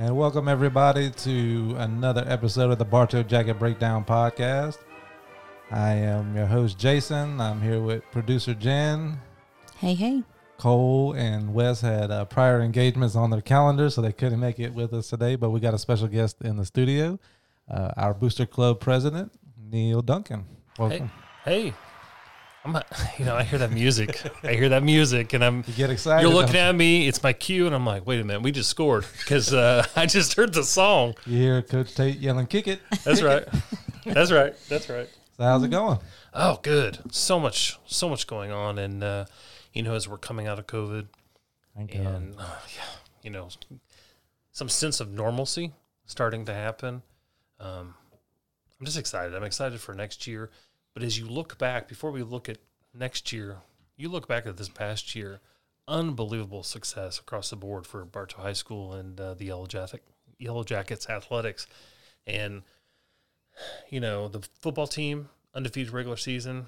[0.00, 4.78] And welcome everybody to another episode of the Bartow Jacket Breakdown Podcast.
[5.72, 7.40] I am your host Jason.
[7.40, 9.18] I'm here with producer Jen.
[9.78, 10.22] Hey, hey.
[10.56, 14.72] Cole and Wes had uh, prior engagements on their calendar, so they couldn't make it
[14.72, 15.34] with us today.
[15.34, 17.18] But we got a special guest in the studio,
[17.68, 20.46] uh, our Booster Club president, Neil Duncan.
[20.78, 21.10] Welcome.
[21.44, 21.74] Hey, hey.
[22.64, 22.86] I'm not,
[23.18, 24.22] you know, I hear that music.
[24.42, 25.64] I hear that music, and I'm.
[25.66, 26.22] You get excited.
[26.22, 27.08] You're looking at me.
[27.08, 30.06] It's my cue, and I'm like, wait a minute, we just scored because uh, I
[30.06, 31.14] just heard the song.
[31.26, 33.46] You hear Coach Tate yelling, "Kick it!" That's right.
[34.04, 34.54] That's right.
[34.68, 35.08] That's right.
[35.36, 35.98] So how's it going?
[36.34, 36.98] Oh, good.
[37.12, 39.24] So much, so much going on, and uh,
[39.72, 41.06] you know, as we're coming out of COVID,
[41.76, 42.82] Thank and uh, yeah,
[43.22, 43.48] you know,
[44.52, 45.72] some sense of normalcy
[46.06, 47.02] starting to happen.
[47.60, 47.94] Um,
[48.78, 49.34] I'm just excited.
[49.34, 50.50] I'm excited for next year.
[50.98, 52.58] But as you look back, before we look at
[52.92, 53.58] next year,
[53.96, 55.38] you look back at this past year,
[55.86, 60.02] unbelievable success across the board for Bartow High School and uh, the Yellow Jacket
[60.40, 61.68] Yellow Jackets athletics,
[62.26, 62.62] and
[63.90, 66.66] you know the football team undefeated regular season.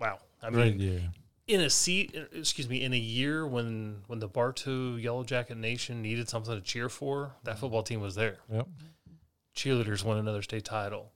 [0.00, 1.02] Wow, I mean, year.
[1.46, 6.00] in a seat excuse me in a year when when the bartow yellow jacket nation
[6.00, 8.66] needed something to cheer for that football team was there Yep.
[9.54, 11.12] cheerleaders won another state title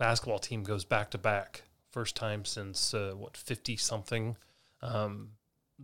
[0.00, 1.62] basketball team goes back to back
[1.92, 4.36] first time since uh, what 50 something
[4.82, 5.28] um,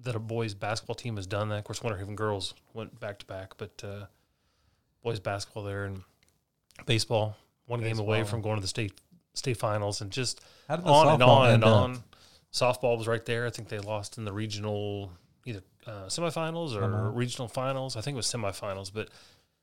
[0.03, 3.19] that a boys basketball team has done that of course winter haven girls went back
[3.19, 4.07] to back but uh,
[5.03, 6.01] boys basketball there and
[6.87, 7.37] baseball
[7.67, 8.93] one game away from going to the state
[9.35, 11.71] state finals and just How did the on and on and up?
[11.83, 12.03] on.
[12.53, 13.45] Softball was right there.
[13.47, 15.13] I think they lost in the regional
[15.45, 17.11] either uh, semifinals or Uh-huh.
[17.11, 17.97] regional finals.
[17.97, 19.11] I think it was semifinals, but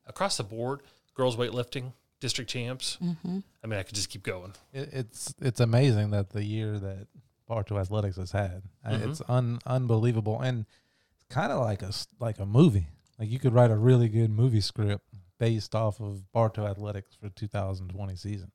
[0.06, 0.80] across the board,
[1.14, 2.98] girls weightlifting, district champs.
[3.02, 3.40] Mm-hmm.
[3.62, 4.52] I mean, I could just keep going.
[4.72, 7.06] It, it's it's amazing that the year that
[7.46, 9.10] Bartow Athletics has had, Mhm.
[9.10, 10.66] it's un, unbelievable, and
[11.14, 12.86] it's kind of like a s- like a movie.
[13.18, 15.04] Like you could write a really good movie script
[15.38, 18.50] based off of Bartow Athletics for 2020 season.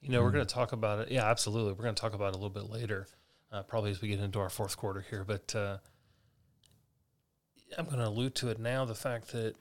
[0.00, 0.34] You know, we're Mm.
[0.34, 1.10] going to talk about it.
[1.10, 1.72] Yeah, absolutely.
[1.72, 3.06] We're going to talk about it a little bit later,
[3.52, 5.24] uh, probably as we get into our fourth quarter here.
[5.24, 5.78] But uh,
[7.78, 9.54] I'm going to allude to it now the fact that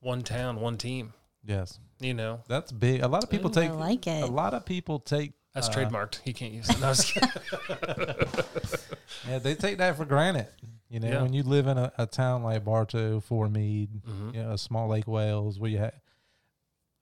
[0.00, 1.12] one town, one team,
[1.46, 3.02] Yes, you know, that's big.
[3.02, 4.22] A lot of people I take like it.
[4.22, 6.20] a lot of people take that's uh, trademarked.
[6.24, 6.80] He can't use it.
[6.80, 7.30] No, I was kidding.
[9.28, 10.48] Yeah, they take that for granted.
[10.88, 11.22] You know, Yeah.
[11.22, 14.34] when you live in a, a town like Bartow, Fort Meade, Mhm.
[14.34, 15.94] you know, a small Lake Wales, where you have,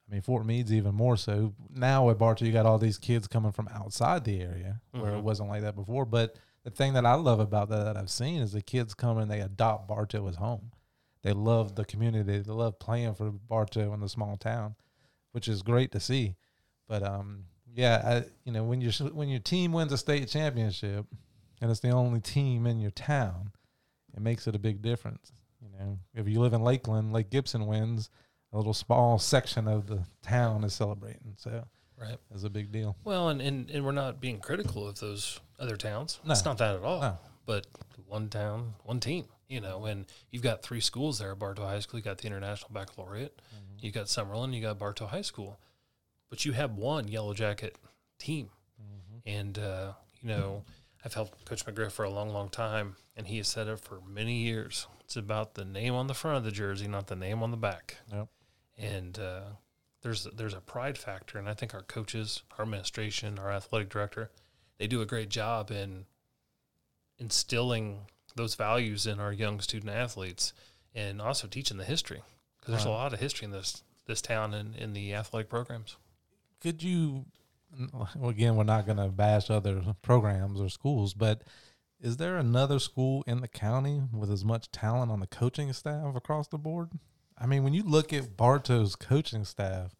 [0.08, 1.54] I mean, Fort Meade's even more so.
[1.70, 5.18] Now at Bartow, you got all these kids coming from outside the area where it
[5.18, 5.22] Mhm.
[5.22, 6.04] wasn't like that before.
[6.06, 9.18] But the thing that I love about that, that I've seen is the kids come
[9.18, 10.72] and they adopt Bartow as home.
[11.24, 12.38] They love the community.
[12.38, 14.76] They love playing for Bartow in the small town,
[15.32, 16.36] which is great to see.
[16.86, 21.06] But um, yeah, I, you know, when your when your team wins a state championship,
[21.62, 23.52] and it's the only team in your town,
[24.14, 25.32] it makes it a big difference.
[25.62, 28.10] You know, if you live in Lakeland, Lake Gibson wins,
[28.52, 31.34] a little small section of the town is celebrating.
[31.38, 31.64] So
[31.98, 32.18] right.
[32.34, 32.96] it's a big deal.
[33.02, 36.20] Well, and, and, and we're not being critical of those other towns.
[36.22, 36.32] No.
[36.32, 37.00] It's not that at all.
[37.00, 37.18] No.
[37.46, 37.66] But
[38.06, 41.98] one town, one team, you know, and you've got three schools there Bartow High School,
[41.98, 43.40] you got the International Baccalaureate,
[43.80, 45.58] you got Summerlin, you got Bartow High School.
[46.30, 47.76] But you have one Yellow Jacket
[48.18, 48.50] team.
[49.26, 50.64] And, uh, you know,
[51.04, 54.00] I've helped Coach McGriff for a long, long time, and he has said it for
[54.08, 54.86] many years.
[55.00, 57.56] It's about the name on the front of the jersey, not the name on the
[57.56, 58.28] back Yep.
[58.78, 59.40] and uh,
[60.02, 64.30] there's there's a pride factor, and I think our coaches, our administration, our athletic director,
[64.78, 66.06] they do a great job in
[67.18, 70.52] instilling those values in our young student athletes,
[70.94, 72.22] and also teaching the history
[72.58, 75.96] because there's a lot of history in this this town and in the athletic programs.
[76.60, 77.26] Could you?
[77.92, 81.42] Well, again, we're not going to bash other programs or schools, but
[82.00, 86.14] is there another school in the county with as much talent on the coaching staff
[86.14, 86.90] across the board?
[87.36, 89.96] I mean, when you look at Bartow's coaching staff,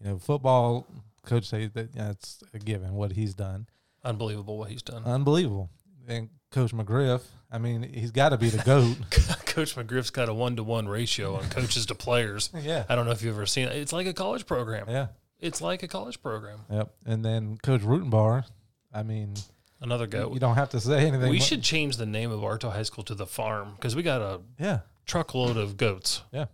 [0.00, 0.88] you know, football
[1.24, 3.68] coach say that yeah, it's a given what he's done,
[4.02, 5.04] Unbelievable what he's done.
[5.04, 5.70] unbelievable.
[6.08, 7.20] And Coach McGriff,
[7.50, 8.96] I mean, he's got to be the goat.
[9.46, 12.50] Coach McGriff's got a one to one ratio on coaches to players.
[12.62, 13.76] yeah, I don't know if you've ever seen it.
[13.76, 14.86] It's like a college program.
[14.88, 15.08] yeah,
[15.40, 16.60] It's like a college program.
[16.70, 16.94] yep.
[17.04, 18.44] And then Coach Rutenbar,
[18.92, 19.34] I mean,
[19.80, 20.32] Another goat.
[20.32, 21.28] you don't have to say anything.
[21.30, 24.22] We should change the name of Bartow High School to the farm because we got
[24.22, 24.78] a yeah.
[25.06, 26.22] truckload of goats.
[26.32, 26.46] Yeah.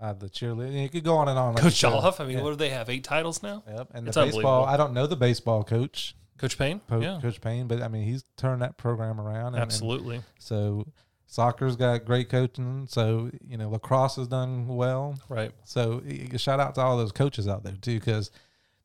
[0.00, 0.82] Uh, the cheerleader.
[0.82, 1.54] You could go on and on.
[1.54, 1.74] like Coach.
[1.80, 2.42] Jolliff, I mean, Yeah.
[2.42, 2.90] what do they have?
[2.90, 3.62] Eight titles now?
[3.68, 3.88] Yep.
[3.94, 4.64] And It's the baseball.
[4.64, 6.80] I don't know the baseball coach, Coach Payne?
[6.80, 9.48] Po- yeah, Coach Payne, but I mean he's turned that program around.
[9.48, 10.20] And, and absolutely.
[10.38, 10.86] so
[11.26, 12.86] soccer's got great coaching.
[12.88, 15.16] So you know lacrosse has done well.
[15.28, 15.52] Right.
[15.64, 18.30] So y- y- shout out to all those coaches out there too, because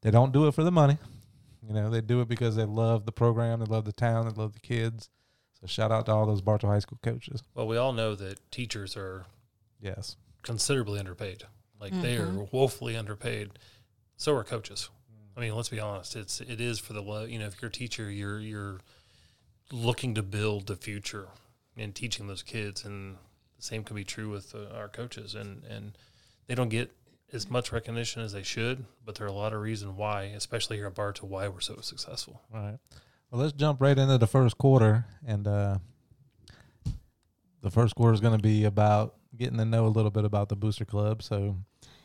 [0.02, 0.98] they don't do it for the money.
[1.68, 4.34] You know they do it because they love the program, they love the town, they
[4.42, 5.10] love the kids.
[5.60, 7.44] So shout out to all those Bartow High School coaches.
[7.54, 9.26] Well, we all know that teachers are
[9.82, 10.16] Yes.
[10.42, 11.44] considerably underpaid.
[11.80, 12.40] Like they mm-hmm.
[12.40, 13.52] are woefully underpaid.
[14.18, 14.90] So are coaches.
[15.40, 16.18] I mean, let's be honest.
[16.18, 18.82] It's it is for the lo- you know if you're a teacher, you're you're
[19.72, 21.30] looking to build the future
[21.78, 23.16] and teaching those kids, and
[23.56, 25.36] the same can be true with uh, our coaches.
[25.36, 25.98] And and
[26.48, 26.92] they don't get
[27.32, 30.76] as much recognition as they should, but there are a lot of reasons why, especially
[30.76, 32.42] here at Bartow, why we're so successful.
[32.54, 32.78] All right.
[33.32, 35.78] Well, let's jump right into the first quarter, and uh,
[37.62, 40.50] the first quarter is going to be about getting to know a little bit about
[40.50, 41.24] the Booster Club.
[41.24, 41.56] So,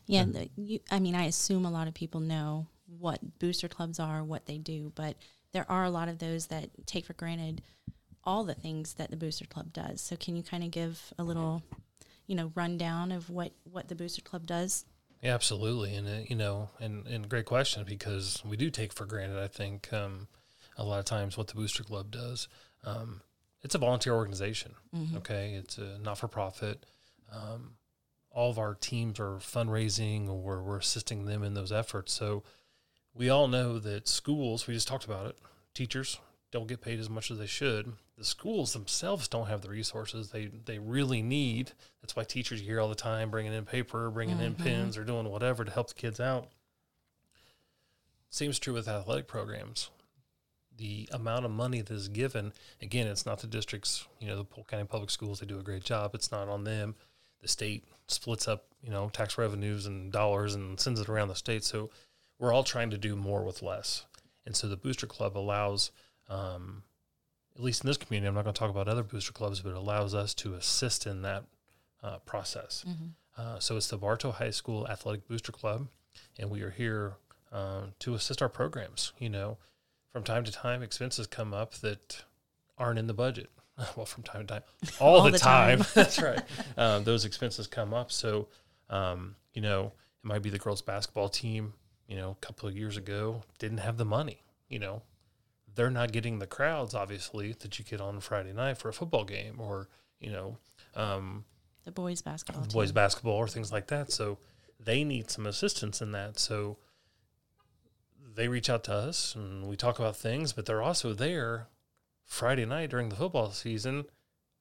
[0.07, 2.69] Yeah, the, you, I mean, I assume a lot of people know
[2.99, 5.17] what booster clubs are, what they do, but
[5.53, 7.63] there are a lot of those that take for granted
[8.25, 10.01] all the things that the booster club does.
[10.01, 11.63] So, can you kind of give a little,
[12.27, 14.85] you know, rundown of what what the booster club does?
[15.23, 19.07] Yeah, absolutely, and uh, you know, and and great question because we do take for
[19.07, 19.39] granted.
[19.39, 20.29] I think um,
[20.77, 22.49] a lot of times what the Booster Club does.
[22.85, 23.21] Um,
[23.63, 24.75] it's a volunteer organization.
[25.17, 26.85] Okay, it's a not for profit.
[27.33, 27.77] Um,
[28.31, 32.13] all of our teams are fundraising, or we're assisting them in those efforts.
[32.13, 32.43] So
[33.15, 34.67] we all know that schools.
[34.67, 35.39] We just talked about it.
[35.73, 36.19] Teachers
[36.51, 37.93] don't get paid as much as they should.
[38.17, 41.73] The schools themselves don't have the resources they they really need.
[42.01, 44.63] That's why teachers you hear all the time bringing in paper, bringing in mm-hmm.
[44.63, 46.49] pens, or doing whatever to help the kids out.
[48.31, 49.91] Seems true with athletic programs.
[50.77, 52.53] The amount of money that is given,
[52.83, 55.63] again, it's not the districts, you know, the Polk County Public Schools, they do a
[55.63, 56.17] great job.
[56.17, 56.97] It's not on them.
[57.43, 61.37] The state splits up, you know, tax revenues and dollars and sends it around the
[61.37, 61.63] state.
[61.63, 61.91] So
[62.39, 64.05] we're all trying to do more with less.
[64.47, 65.91] And so the Booster Club allows,
[66.29, 66.83] um,
[67.57, 69.71] at least in this community, I'm not going to talk about other booster clubs, but
[69.71, 71.45] it allows us to assist in that
[72.03, 72.85] uh, process.
[73.39, 75.89] Uh, so it's the Bartow High School Athletic Booster Club,
[76.39, 77.15] and we are here
[77.53, 79.13] uh, to assist our programs.
[79.19, 79.57] You know,
[80.13, 82.25] from time to time, expenses come up that
[82.77, 83.51] aren't in the budget.
[83.97, 84.63] Well, from time to time,
[85.01, 85.79] all, All the, the time.
[85.79, 85.87] time.
[85.95, 86.41] That's right.
[86.77, 88.13] Um, those expenses come up.
[88.13, 88.47] So,
[88.89, 89.87] um, you know,
[90.23, 91.73] it might be the girls' basketball team.
[92.07, 94.43] You know, a couple of years ago, didn't have the money.
[94.69, 95.03] You know,
[95.75, 99.25] they're not getting the crowds obviously that you get on Friday night for a football
[99.25, 99.89] game or
[100.21, 100.59] you know
[100.95, 101.45] um,
[101.85, 102.73] The boys basketball team.
[102.73, 104.13] boys basketball or things like that.
[104.13, 104.39] So
[104.79, 106.39] they need some assistance in that.
[106.39, 106.79] So
[108.37, 111.69] they reach out to us and we talk about things, but they're also there
[112.25, 114.05] Friday night during the football season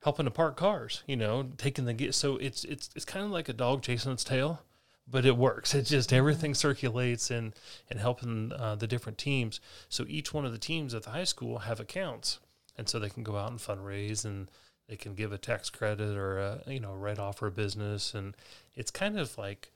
[0.04, 3.31] helping to park cars, you know, taking the get so it's it's it's kind of
[3.31, 4.62] like a dog chasing its tail,
[5.08, 5.74] but it works.
[5.74, 7.54] It's just everything circulates and
[7.90, 9.60] and helping uh, the different teams.
[9.90, 12.40] So each one of the teams at the high school have accounts,
[12.78, 14.50] and so they can go out and fundraise and
[14.88, 18.14] they can give a tax credit or a you know write off for a business,
[18.14, 18.36] and
[18.76, 19.72] it's kind of like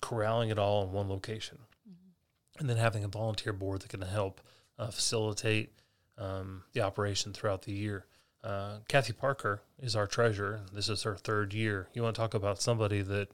[0.00, 1.58] corralling it all in one location,
[2.58, 4.40] and then having a volunteer board that can help
[4.78, 5.72] uh, facilitate
[6.18, 8.06] um, the operation throughout the year.
[8.44, 10.60] Uh, Kathy Parker is our treasurer.
[10.72, 11.88] This is her third year.
[11.94, 13.28] You want to talk about somebody that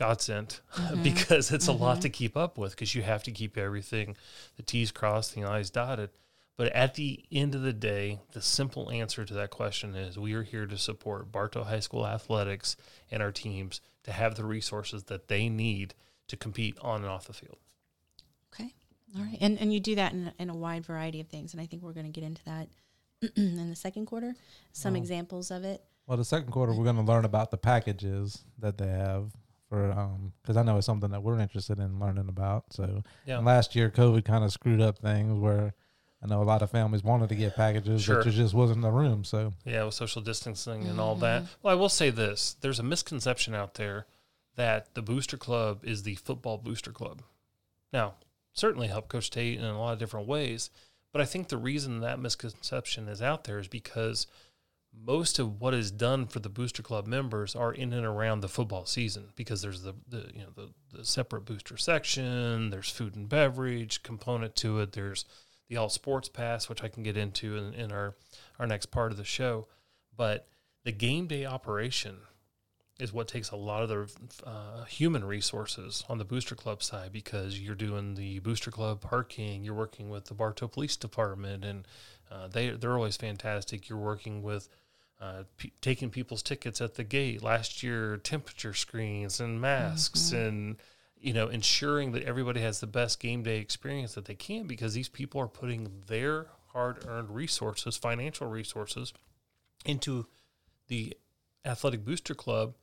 [0.00, 1.02] God sent mm-hmm.
[1.02, 2.00] because it's a lot mm-hmm.
[2.00, 4.16] to keep up with because you have to keep everything,
[4.56, 6.08] the T's crossed, the I's dotted.
[6.56, 10.32] But at the end of the day, the simple answer to that question is we
[10.32, 12.76] are here to support Bartow High School athletics
[13.10, 15.92] and our teams to have the resources that they need
[16.28, 17.58] to compete on and off the field.
[18.54, 18.72] Okay.
[19.16, 19.38] All right.
[19.40, 21.52] And and you do that in, in a wide variety of things.
[21.52, 22.68] And I think we're going to get into that
[23.36, 24.34] in the second quarter.
[24.72, 25.82] Some examples of it.
[26.06, 29.30] well, the second quarter, we're going to learn about the packages that they have
[29.70, 32.64] for, um, because I know it's something that we're interested in learning about.
[32.72, 33.38] So, Yeah.
[33.38, 35.72] and last year, COVID kind of screwed up things where
[36.22, 38.16] I know a lot of families wanted to get packages, Sure.
[38.16, 39.24] but there just wasn't the room.
[39.24, 41.44] So, Yeah, with social distancing and all that.
[41.62, 44.06] Well, I will say this there's a misconception out there
[44.56, 47.22] that the Booster Club is the football Booster Club.
[47.92, 48.14] Now,
[48.52, 50.68] certainly help Coach Tate in a lot of different ways,
[51.12, 54.26] but I think the reason that misconception is out there is because
[54.92, 58.48] most of what is done for the Booster Club members are in and around the
[58.48, 63.14] football season because there's the, the you know the, the separate booster section, there's food
[63.14, 65.24] and beverage component to it, there's
[65.68, 68.16] the all sports pass, which I can get into in, in our
[68.58, 69.68] our next part of the show.
[70.16, 70.48] But
[70.84, 72.18] the game day operation
[72.98, 74.08] is what takes a lot of the
[74.44, 79.64] uh, human resources on the booster club side because you're doing the booster club parking,
[79.64, 81.86] you're working with the Bartow Police Department, and
[82.30, 83.88] uh, they they're always fantastic.
[83.88, 84.68] You're working with
[85.20, 87.42] uh, p- taking people's tickets at the gate.
[87.42, 90.76] Last year, temperature screens and masks, and
[91.20, 94.94] you know, ensuring that everybody has the best game day experience that they can because
[94.94, 99.12] these people are putting their hard earned resources, financial resources,
[99.84, 100.26] into
[100.88, 101.16] the
[101.64, 102.74] athletic booster club.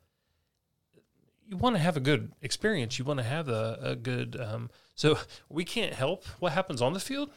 [1.48, 3.00] You want to have a good experience.
[3.00, 4.40] You want to have a, a good.
[4.40, 5.18] Um, so
[5.50, 7.32] we can't help what happens on the field,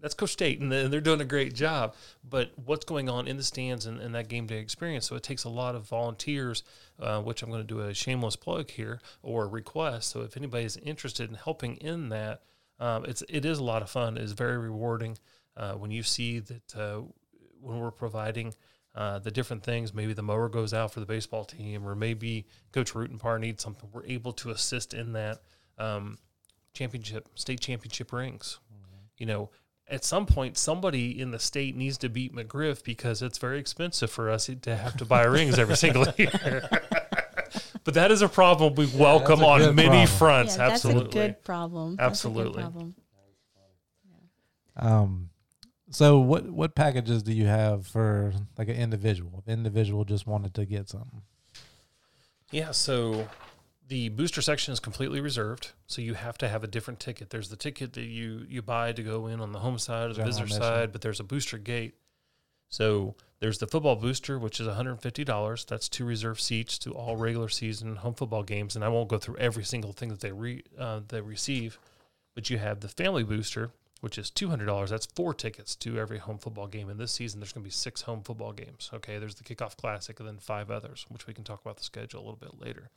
[0.00, 1.94] that's Coach Tate, and they're doing a great job.
[2.28, 5.06] But what's going on in the stands and, and that game day experience?
[5.06, 6.62] So it takes a lot of volunteers,
[7.00, 10.10] uh, which I'm going to do a shameless plug here or request.
[10.10, 12.42] So if anybody is interested in helping in that,
[12.78, 14.16] um, it's it is a lot of fun.
[14.16, 15.18] It's very rewarding
[15.56, 17.02] uh, when you see that uh,
[17.60, 18.54] when we're providing.
[18.94, 22.46] Uh, the different things, maybe the mower goes out for the baseball team, or maybe
[22.72, 23.88] Coach Root and Rutenbar needs something.
[23.92, 25.40] We're able to assist in that
[25.76, 26.18] um,
[26.72, 28.58] championship, state championship rings.
[29.16, 29.50] You know,
[29.88, 34.10] at some point somebody in the state needs to beat McGriff because it's very expensive
[34.10, 36.68] for us to have to buy rings every single year.
[37.84, 40.06] but that is a problem we welcome a on many problem.
[40.06, 40.56] fronts.
[40.56, 41.02] yeah, Absolutely.
[41.04, 41.96] That's a good problem.
[41.96, 42.62] That's good Absolutely.
[42.62, 42.94] problem.
[44.76, 45.30] Um,
[45.90, 49.42] so what what packages do you have for like an individual?
[49.44, 51.22] If individual just wanted to get something.
[52.50, 53.28] Yeah, so
[53.88, 57.30] the booster section is completely reserved, so you have to have a different ticket.
[57.30, 60.14] There's the ticket that you you buy to go in on the home side or
[60.14, 61.94] the visitor side, but there's a booster gate.
[62.68, 65.66] So there's the football booster, which is $150.
[65.66, 69.18] That's two reserved seats to all regular season home football games, and I won't go
[69.18, 71.78] through every single thing that they re, uh, they receive.
[72.34, 74.90] But you have the family booster, which is $200.
[74.90, 76.90] That's four tickets to every home football game.
[76.90, 78.90] And this season, there's going to be six home football games.
[78.92, 81.84] Okay, there's the kickoff classic and then five others, which we can talk about the
[81.84, 82.90] schedule a little bit later.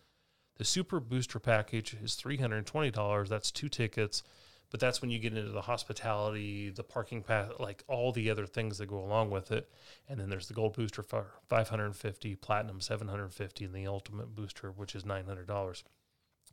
[0.61, 3.27] The super booster package is $320.
[3.27, 4.21] That's two tickets,
[4.69, 8.45] but that's when you get into the hospitality, the parking pass, like all the other
[8.45, 9.71] things that go along with it.
[10.07, 14.93] And then there's the gold booster for 550, platinum 750, and the ultimate booster, which
[14.93, 15.83] is $900.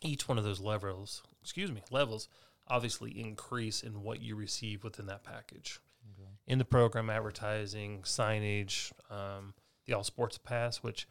[0.01, 2.31] Each one of those levels, excuse me, levels
[2.67, 5.81] obviously increase in what you receive within that package.
[6.47, 9.53] In the program, advertising, signage, um,
[9.85, 11.07] the all sports pass, which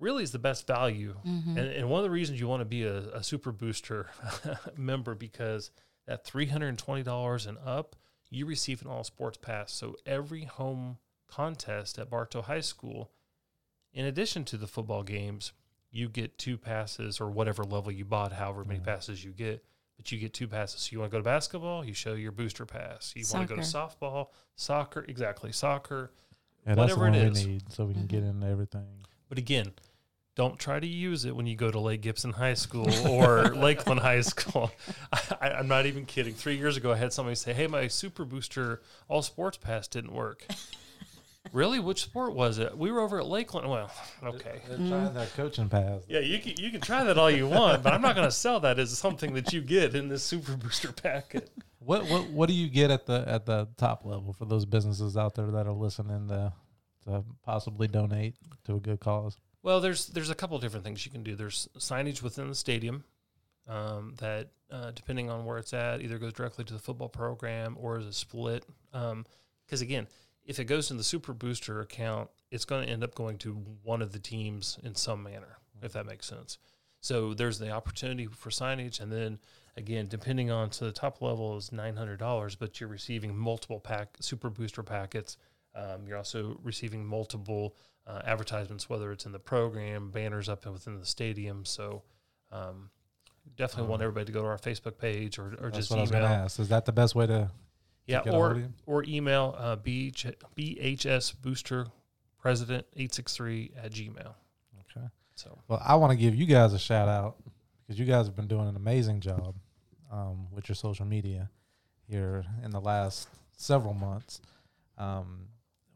[0.00, 1.14] really is the best value.
[1.26, 1.56] Mm-hmm.
[1.58, 4.08] And, and one of the reasons you want to be a, a super booster
[4.76, 5.70] member because
[6.08, 7.96] at $320 and up,
[8.30, 9.72] you receive an all sports pass.
[9.72, 13.10] So every home contest at Bartow High School,
[13.92, 15.52] in addition to the football games,
[15.90, 18.84] you get two passes or whatever level you bought, however many Mhm.
[18.84, 19.64] passes you get.
[19.96, 20.80] But you get two passes.
[20.82, 23.12] So you want to go to basketball, you show your booster pass.
[23.14, 26.10] You want to go to softball, soccer, exactly, soccer.
[26.66, 27.46] Yeah, Whatever one it we is.
[27.46, 29.04] need so we can get into everything.
[29.28, 29.72] But again,
[30.36, 34.00] don't try to use it when you go to Lake Gibson High School or Lakeland
[34.00, 34.70] High School.
[35.40, 36.34] I, I'm not even kidding.
[36.34, 40.12] Three years ago, I had somebody say, "Hey, my Super Booster All Sports Pass didn't
[40.12, 40.46] work."
[41.52, 41.80] really?
[41.80, 42.76] Which sport was it?
[42.76, 43.68] We were over at Lakeland.
[43.68, 43.90] Well,
[44.22, 44.60] okay.
[44.68, 45.36] They're trying that mm.
[45.36, 46.02] coaching pass.
[46.08, 48.32] Yeah, you can you can try that all you want, but I'm not going to
[48.32, 51.50] sell that as something that you get in this Super Booster packet.
[51.80, 55.16] What what what do you get at the at the top level for those businesses
[55.16, 56.52] out there that are listening to
[57.06, 59.36] to possibly donate to a good cause?
[59.62, 61.36] Well, there's there's a couple different things you can do.
[61.36, 63.04] There's signage within the stadium
[63.68, 67.76] um, that, uh, depending on where it's at, either goes directly to the football program
[67.78, 68.64] or is a split.
[68.90, 70.08] Because again,
[70.44, 73.52] if it goes in the Super Booster account, it's going to end up going to
[73.82, 76.58] one of the teams in some manner, if that makes sense.
[77.00, 79.38] So there's the opportunity for signage, and then
[79.76, 83.80] again, depending on to the top level is nine hundred dollars, but you're receiving multiple
[83.80, 85.36] pack Super Booster packets.
[85.74, 87.76] Um, you're also receiving multiple
[88.06, 91.64] uh, advertisements, whether it's in the program, banners up within the stadium.
[91.64, 92.02] So
[92.50, 92.90] um,
[93.56, 96.02] definitely want Um, everybody to go to our Facebook page or, or just what I
[96.02, 96.28] was to email.
[96.28, 96.58] ask.
[96.58, 97.50] Is that the best way to?
[98.06, 101.86] Yeah, get a hold of or or email uh, BH, BHS Booster
[102.38, 104.34] President eight six three at Gmail.
[104.96, 105.06] Okay.
[105.36, 107.36] So Well, I want to give you guys a shout out
[107.86, 109.54] because you guys have been doing an amazing job
[110.10, 111.50] um, with your social media
[112.08, 114.40] here in the last several months.
[114.98, 115.46] Um,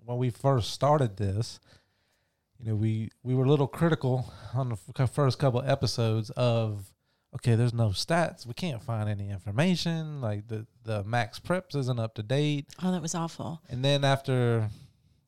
[0.04, 1.58] when we first started this,
[2.58, 6.90] you know, we we were a little critical on the first couple episodes of
[7.34, 11.99] okay, there's no stats, we can't find any information, like the the max preps isn't
[11.99, 13.61] up to date, Oh, that was awful.
[13.68, 14.68] and then after,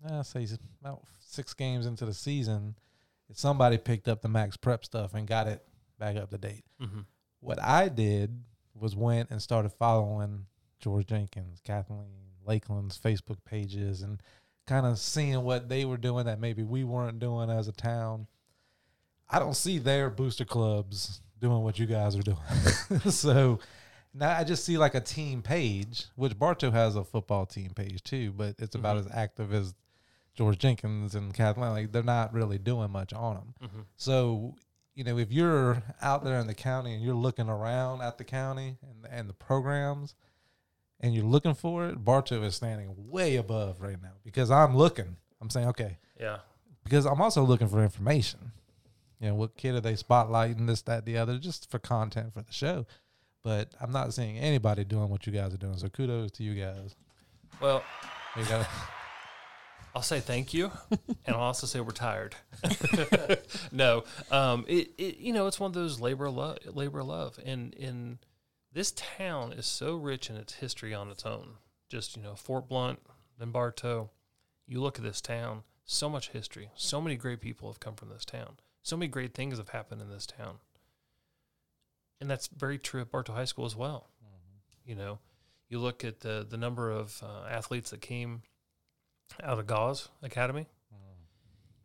[0.09, 0.47] I say
[0.80, 2.76] about six games into the season,
[3.33, 5.62] somebody picked up the max prep stuff and got it
[5.99, 6.64] back up to date.
[6.80, 7.04] mhm.
[7.40, 8.42] What I did
[8.75, 10.47] was went and started following
[10.78, 12.06] George Jenkins, Kathleen
[12.47, 14.23] Lakeland's Facebook pages, and
[14.66, 18.26] kind of seeing what they were doing that maybe we weren't doing as a town.
[19.28, 22.38] I don't see their booster clubs doing what you guys are doing.
[23.11, 23.58] so
[24.14, 28.02] now I just see like a team page, which Bartow has a football team page
[28.02, 29.00] too, but it's about Mhm.
[29.00, 29.75] as active as
[30.35, 31.70] George Jenkins and Kathleen.
[31.70, 33.54] Like they're not really doing much on them.
[33.62, 33.85] Mhm.
[33.96, 34.54] So,
[34.94, 38.25] you know, if you're out there in the county and you're looking around at the
[38.25, 40.14] county and, and the programs
[41.00, 45.17] and you're looking for it, Bartow is standing way above right now because I'm looking.
[45.41, 46.38] I'm saying, okay, yeah.
[46.85, 48.53] because I'm also looking for information.
[49.21, 52.43] You know, what kid are they spotlighting, this, that, the other, just for content for
[52.43, 52.87] the show.
[53.43, 55.76] But I'm not seeing anybody doing what you guys are doing.
[55.79, 56.97] So kudos to you guys.
[57.61, 57.83] Well,
[58.37, 58.69] You got
[59.95, 62.35] I'll say thank you, and I'll also say we're tired.
[63.73, 67.07] no, um, it, it you know it's one of those labor of love, labor of
[67.07, 68.19] love, and in
[68.76, 71.54] this town is so rich in its history on its own.
[71.88, 73.00] Just you know, Fort Blount,
[73.38, 74.11] then Bartow.
[74.66, 78.11] You look at this town, so much history, so many great people have come from
[78.11, 80.56] this town, so many great things have happened in this town,
[82.21, 84.11] and that's very true at Bartow High School as well.
[84.85, 85.21] You know,
[85.71, 88.42] you look at the the number of uh, athletes that came
[89.42, 90.66] out of Gauze Academy.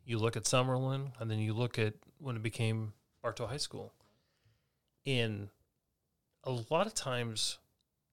[0.04, 3.94] You look at Summerlin, and then you look at when it became Bartow High School.
[5.06, 5.48] And
[6.44, 7.58] a lot of times,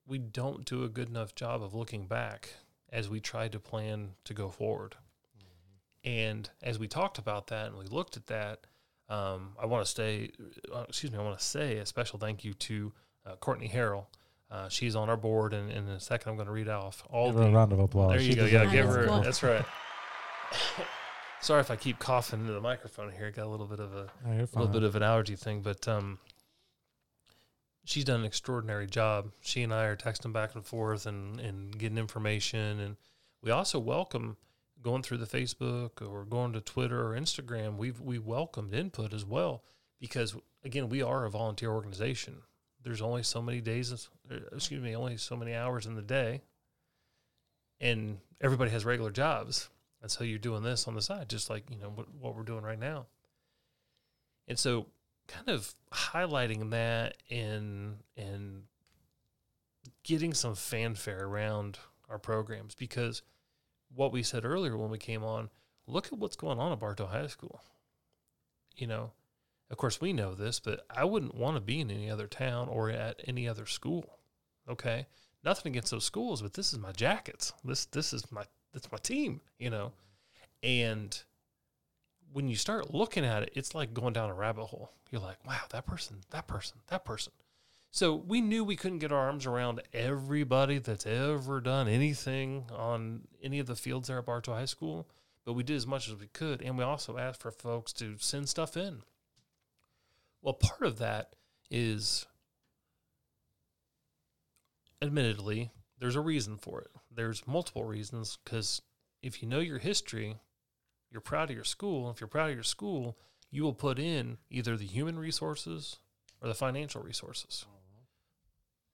[0.07, 2.49] we don't do a good enough job of looking back
[2.91, 4.95] as we try to plan to go forward.
[6.03, 8.65] And as we talked about that and we looked at that,
[9.09, 10.31] um, I want to stay.
[10.73, 11.17] Uh, excuse me.
[11.17, 12.93] I want to say a special thank you to
[13.25, 14.05] uh, Courtney Harrell.
[14.49, 17.03] Uh, she's on our board, and, and in a second, I'm going to read off
[17.09, 18.11] all give the her a round of applause.
[18.11, 18.45] there you She go.
[18.45, 19.07] Yeah, give her.
[19.07, 19.21] cool.
[19.21, 19.63] That's right.
[21.41, 23.29] Sorry if I keep coughing into the microphone here.
[23.31, 26.19] Got a little bit of a you're little bit of an allergy thing, but um,
[27.85, 29.31] she's done an extraordinary job.
[29.41, 32.97] She and I are texting back and forth and and getting information, and
[33.41, 34.37] we also welcome
[34.81, 37.77] going through the Facebook or going to Twitter or Instagram.
[37.77, 39.63] We've we welcomed input as well
[39.99, 42.37] because again, we are a volunteer organization.
[42.83, 46.41] There's only so many days, uh, excuse me, only so many hours in the day,
[47.79, 49.69] and everybody has regular jobs.
[50.01, 52.43] And so you're doing this on the side, just like you know what, what we're
[52.43, 53.07] doing right now.
[54.47, 54.87] And so,
[55.29, 58.63] kind of highlighting that and and
[60.03, 61.77] getting some fanfare around
[62.09, 63.21] our programs because
[63.93, 65.49] what we said earlier when we came on,
[65.87, 67.61] look at what's going on at Bartow High School.
[68.75, 69.11] You know,
[69.69, 72.69] of course we know this, but I wouldn't want to be in any other town
[72.69, 74.17] or at any other school.
[74.69, 75.07] Okay,
[75.43, 77.53] nothing against those schools, but this is my jackets.
[77.63, 79.41] This this is my that's my team.
[79.57, 79.91] You know,
[80.63, 81.21] and
[82.31, 84.91] when you start looking at it, it's like going down a rabbit hole.
[85.11, 87.33] You're like, wow, that person, that person, that person.
[87.91, 93.21] So we knew we couldn't get our arms around everybody that's ever done anything on
[93.41, 95.07] any of the fields there at Bartow High School,
[95.43, 96.61] but we did as much as we could.
[96.61, 99.01] And we also asked for folks to send stuff in.
[100.41, 101.35] Well, part of that
[101.71, 102.27] is,
[105.01, 106.91] admittedly, there's a reason for it.
[107.11, 108.83] There's multiple reasons because
[109.23, 110.37] if you know your history,
[111.11, 112.09] you're proud of your school.
[112.09, 113.17] If you're proud of your school,
[113.51, 115.97] you will put in either the human resources
[116.41, 117.65] or the financial resources.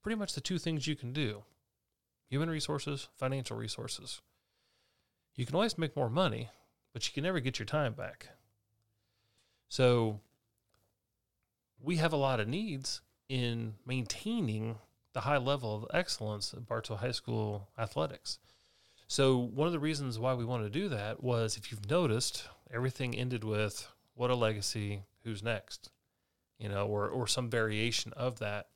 [0.02, 1.44] Pretty much the two things you can do
[2.28, 4.22] human resources, financial resources.
[5.36, 6.50] You can always make more money,
[6.92, 8.30] but you can never get your time back.
[9.68, 10.22] So
[11.80, 14.78] we have a lot of needs in maintaining
[15.14, 18.40] the high level of excellence at Bartow High School athletics.
[19.08, 22.48] So one of the reasons why we wanted to do that was if you've noticed,
[22.74, 25.92] everything ended with what a legacy, who's next,
[26.58, 28.68] you know, or or some variation of that.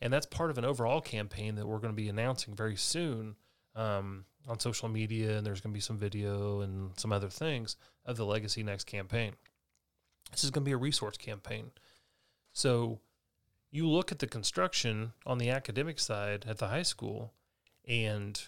[0.00, 3.36] And that's part of an overall campaign that we're going to be announcing very soon
[3.74, 7.76] um, on social media, and there's going to be some video and some other things
[8.04, 9.32] of the Legacy Next campaign.
[10.30, 11.70] This is going to be a resource campaign.
[12.52, 13.00] So
[13.70, 17.32] you look at the construction on the academic side at the high school,
[17.88, 18.40] and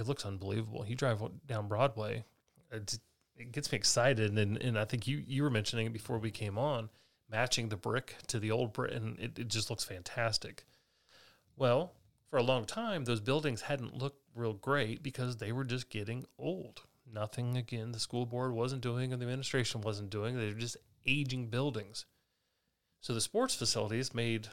[0.00, 0.84] it looks unbelievable.
[0.88, 2.24] You drive down Broadway,
[2.72, 2.98] it,
[3.36, 6.30] it gets me excited, and and I think you you were mentioning it before we
[6.30, 6.88] came on,
[7.30, 10.64] matching the brick to the old brick, and it, it just looks fantastic.
[11.56, 11.92] Well,
[12.30, 16.24] for a long time, those buildings hadn't looked real great because they were just getting
[16.38, 16.82] old.
[17.12, 20.38] Nothing again, the school board wasn't doing, and the administration wasn't doing.
[20.38, 22.06] They were just aging buildings.
[23.00, 24.48] So the sports facilities made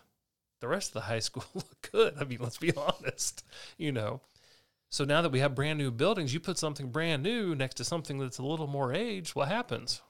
[0.60, 2.16] the rest of the high school look good.
[2.20, 3.44] I mean, let's be honest,
[3.78, 4.22] you know.
[4.90, 7.84] So now that we have brand new buildings, you put something brand new next to
[7.84, 10.02] something that's a little more aged, what happens?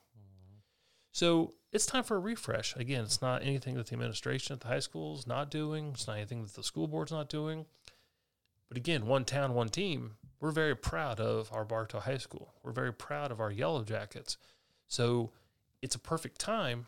[1.12, 2.76] So it's time for a refresh.
[2.76, 5.90] Again, it's not anything that the administration at the high school is not doing.
[5.94, 7.66] It's not anything that the school board's not doing.
[8.68, 10.12] But again, one town, one team.
[10.40, 12.54] We're very proud of our Bartow High School.
[12.62, 14.36] We're very proud of our Yellow Jackets.
[14.86, 15.32] So
[15.82, 16.86] it's a perfect time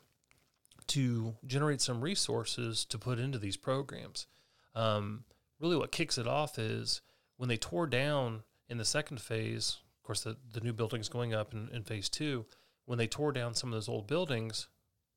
[0.88, 4.26] to generate some resources to put into these programs.
[4.74, 5.24] Um,
[5.58, 7.00] really, what kicks it off is
[7.40, 9.78] when they tore down in the second phase.
[9.98, 12.44] Of course, the, the new building's going up in, in phase two.
[12.84, 14.68] When they tore down some of those old buildings,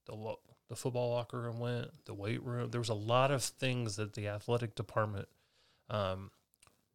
[0.05, 0.36] the
[0.69, 2.71] the football locker room went, the weight room.
[2.71, 5.27] There was a lot of things that the athletic department
[5.89, 6.31] um,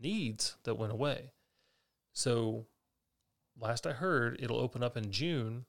[0.01, 1.33] needs that went away.
[2.15, 2.65] So,
[3.61, 5.67] last I heard, it'll open up in June,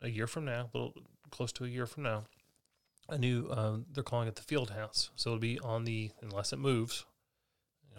[0.00, 0.94] a year from now, a little
[1.32, 2.26] close to a year from now.
[3.08, 5.10] A new, um, they're calling it the field house.
[5.16, 7.04] So it'll be on the, unless it moves,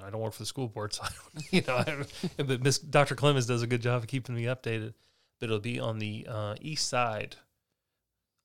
[0.06, 1.04] I don't work for the school board, so
[1.52, 2.04] you know, I,
[2.38, 3.16] but Miss Dr.
[3.16, 4.94] Clemens does a good job of keeping me updated.
[5.40, 7.38] But it'll be on the uh, east side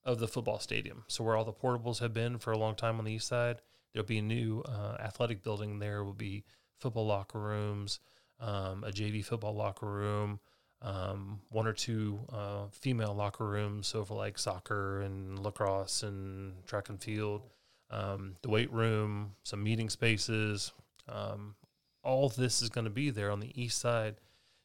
[0.04, 2.98] of the football stadium, so where all the portables have been for a long time
[2.98, 3.60] on the east side.
[3.92, 5.78] There'll be a new uh, athletic building.
[5.78, 6.44] There will be
[6.78, 8.00] football locker rooms,
[8.40, 10.40] um, a JV football locker room,
[10.82, 16.66] um, one or two uh, female locker rooms, so for like soccer and lacrosse and
[16.66, 17.42] track and field,
[17.90, 20.72] um, the weight room, some meeting spaces.
[21.08, 21.54] Um,
[22.02, 24.16] all this is going to be there on the east side.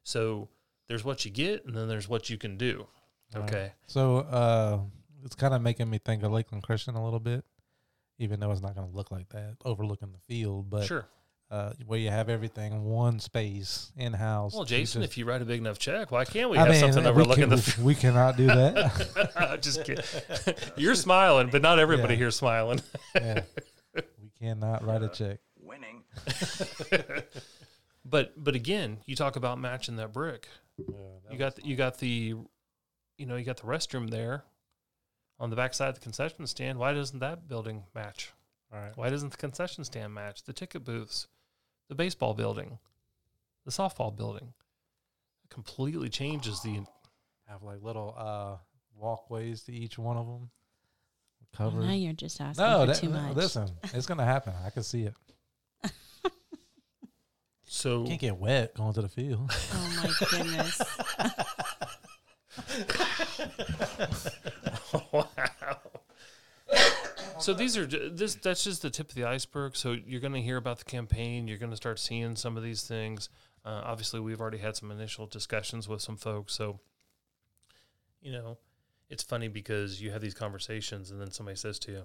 [0.04, 0.50] So
[0.88, 2.88] there's what you get, and then there's what you can do.
[3.36, 3.50] All right.
[3.50, 3.72] Okay.
[3.88, 4.80] So uh,
[5.24, 7.44] it's kind of making me think of Lakeland Christian a little bit,
[8.18, 10.70] even though it's not going to look like that, overlooking the field.
[10.70, 11.06] But sure.
[11.52, 14.54] uh, where you have everything in one space in house.
[14.56, 16.80] Well, Jason, if you write a big enough check, why can't we I have mean,
[16.80, 17.58] something overlooking the?
[17.58, 19.60] f- we cannot do that.
[19.62, 20.04] Just kidding.
[20.76, 22.20] You're smiling, but not everybody Yeah.
[22.20, 22.82] here's smiling.
[23.16, 23.42] yeah.
[23.96, 25.40] We cannot write a check.
[26.92, 27.24] Winning.
[28.06, 30.48] But but again, you talk about matching that brick.
[30.78, 32.36] You got the, you got the,
[33.18, 34.46] you know, you got the restroom there,
[35.40, 36.80] on the backside of the concession stand.
[36.80, 38.32] Why doesn't that building match?
[38.74, 38.96] all right.
[38.96, 40.44] Why doesn't the concession stand match?
[40.44, 41.28] The ticket booths,
[41.90, 42.80] the baseball building,
[43.66, 44.54] the softball building.
[45.44, 46.82] It completely changes the.
[47.48, 48.58] Have like little uh,
[48.96, 50.52] walkways to each one of them.
[51.58, 51.86] Well, Covered.
[51.86, 53.36] now you're just asking no, for that, too much.
[53.36, 54.54] listen, it's gonna happen.
[54.64, 55.16] I can see it.
[57.72, 59.52] So Can't get wet going to the field.
[59.72, 60.82] Oh my goodness.
[65.12, 65.78] wow.
[67.40, 69.78] So these are this that's just the tip of the iceberg.
[69.78, 71.48] So you're going to hear about the campaign.
[71.48, 73.30] You're going to start seeing some of these things.
[73.64, 76.54] Uh, obviously, we've already had some initial discussions with some folks.
[76.54, 76.82] So,
[78.22, 78.58] you know,
[79.10, 82.04] it's funny because you have these conversations, and then somebody says to you,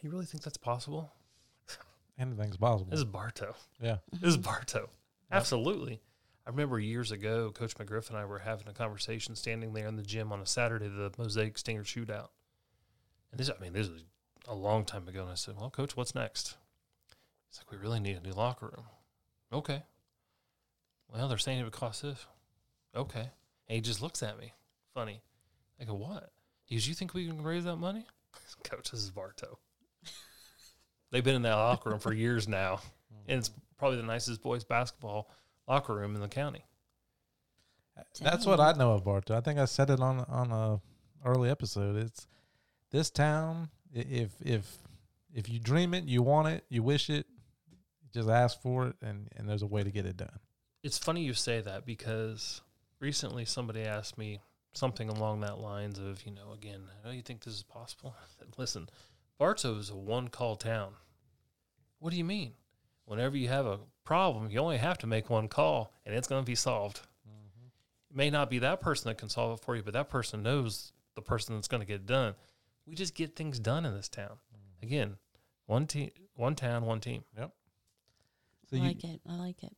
[0.00, 1.12] "You really think that's possible?"
[2.18, 2.90] Anything's possible.
[2.90, 3.54] This is Bartow.
[3.80, 3.98] yeah.
[4.12, 4.90] This is Bartow.
[5.30, 6.00] Absolutely.
[6.46, 9.96] I remember years ago, Coach McGriff and I were having a conversation standing there in
[9.96, 12.28] the gym on a Saturday, the Mosaic Stinger shootout.
[13.30, 14.02] And this, I mean, this is
[14.48, 15.22] a long time ago.
[15.22, 16.56] And I said, Well, Coach, what's next?
[17.50, 18.86] He's like, We really need a new locker room.
[19.52, 19.82] Okay.
[21.12, 22.26] Well, they're saying it would cost this.
[22.96, 23.28] Okay.
[23.68, 24.54] And he just looks at me,
[24.94, 25.20] funny.
[25.80, 26.30] I go, What?
[26.64, 28.06] He goes, You think we can raise that money?
[28.64, 29.58] Coach, this is Bartow.
[31.10, 32.80] They've been in that locker room for years now.
[33.26, 35.30] And it's probably the nicest boys basketball
[35.66, 36.64] locker room in the county.
[38.20, 39.36] That's what I know of Bartow.
[39.36, 40.80] I think I said it on on a
[41.28, 41.96] early episode.
[41.96, 42.26] It's
[42.90, 43.70] this town.
[43.92, 44.78] If if
[45.34, 47.26] if you dream it, you want it, you wish it,
[48.12, 50.38] just ask for it, and and there's a way to get it done.
[50.82, 52.60] It's funny you say that because
[53.00, 54.40] recently somebody asked me
[54.72, 58.14] something along that lines of, you know, again, oh, you think this is possible?
[58.38, 58.88] Said, Listen,
[59.38, 60.94] Bartow is a one call town.
[62.00, 62.52] What do you mean?
[63.04, 66.42] Whenever you have a problem, you only have to make one call and it's going
[66.42, 67.00] to be solved.
[68.10, 70.42] It may not be that person that can solve it for you, but that person
[70.42, 72.34] knows the person that's going to get it done.
[72.86, 74.38] We just get things done in this town.
[74.82, 75.16] Again,
[75.66, 77.24] one team, one town, one team.
[77.36, 77.52] Yep.
[78.70, 79.20] So I you like it.
[79.28, 79.72] I like it.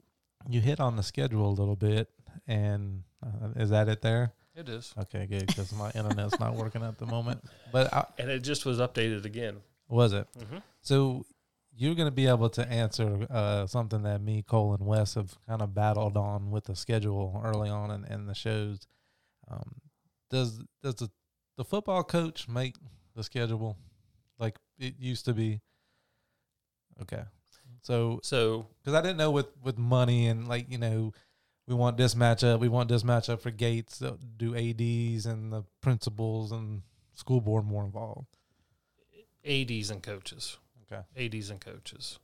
[0.49, 2.09] you hit on the schedule a little bit,
[2.47, 4.33] and uh, is that it there?
[4.61, 4.93] It is.
[4.99, 7.43] Okay, good because my internet's not working at the moment.
[7.73, 9.57] But I, And it just was updated again.
[9.89, 10.27] was it?
[10.39, 10.59] Mm-hmm.
[10.83, 11.25] So
[11.75, 15.35] you're going to be able to answer uh, something that me, Cole, and Wes have
[15.49, 18.87] kind of battled on with the schedule early on in, in the shows.
[19.51, 19.77] Um,
[20.31, 21.11] does does the
[21.57, 22.75] the football coach make
[23.17, 23.79] the schedule
[24.39, 25.61] like it used to be?
[27.01, 27.23] Okay,
[27.83, 31.13] so So because I didn't know with with money and like you know.
[31.71, 32.59] We want this matchup.
[32.59, 34.03] We want this matchup for Gates.
[34.03, 36.83] uh, Do ADs and the principals and
[37.15, 38.27] school board more involved?
[39.47, 40.59] ADs and coaches
[40.93, 41.03] Okay.
[41.39, 42.19] ADs and coaches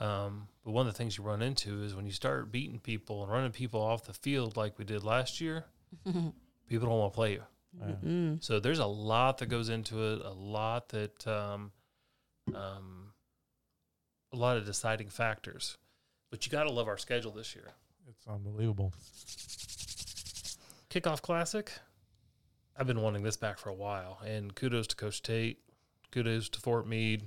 [0.00, 3.22] um, but one of the things you run into is when you start beating people
[3.22, 5.64] and running people off the field like we did last year
[6.04, 7.42] people don't want to play you
[7.78, 7.94] Yeah.
[8.04, 8.42] Mm.
[8.42, 11.70] so there's a lot that goes into it a lot that um,
[12.54, 13.12] um,
[14.32, 15.76] a lot of deciding factors
[16.30, 17.68] but you got to love our schedule this year
[18.08, 18.92] It's unbelievable.
[20.90, 21.72] kickoff classic
[22.78, 25.58] i've been wanting this back for a while and kudos to coach tate
[26.12, 27.22] kudos to fort meade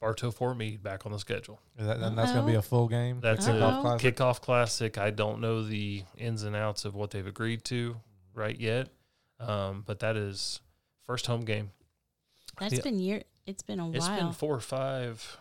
[0.00, 2.62] bartow fort meade back on the schedule Is that, and that's going to be a
[2.62, 3.20] full game.
[3.20, 4.16] That's a kickoff classic?
[4.16, 4.98] kickoff classic.
[4.98, 7.96] I don't know the ins and outs of what they've agreed to
[8.34, 8.88] right yet,
[9.40, 10.60] um, but that is
[11.02, 11.70] first home game.
[12.60, 12.80] That's Yeah.
[12.82, 13.22] been year.
[13.46, 14.14] It's been a It's while.
[14.16, 15.36] It's been four or five.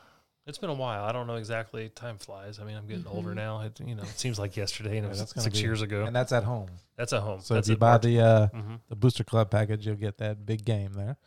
[0.48, 1.04] It's been a while.
[1.04, 1.90] I don't know exactly.
[1.90, 2.58] Time flies.
[2.60, 3.36] I mean, I'm getting older Mhm.
[3.36, 3.62] now.
[3.62, 5.82] It, you know, it seems like yesterday, and Yeah, it was gonna six be- years
[5.82, 6.06] ago.
[6.06, 6.70] and that's at home.
[6.96, 7.42] That's at home.
[7.42, 8.08] So that's if you buy Bartow.
[8.08, 8.80] the uh, Mhm.
[8.90, 11.18] the Booster Club package, you'll get that big game there.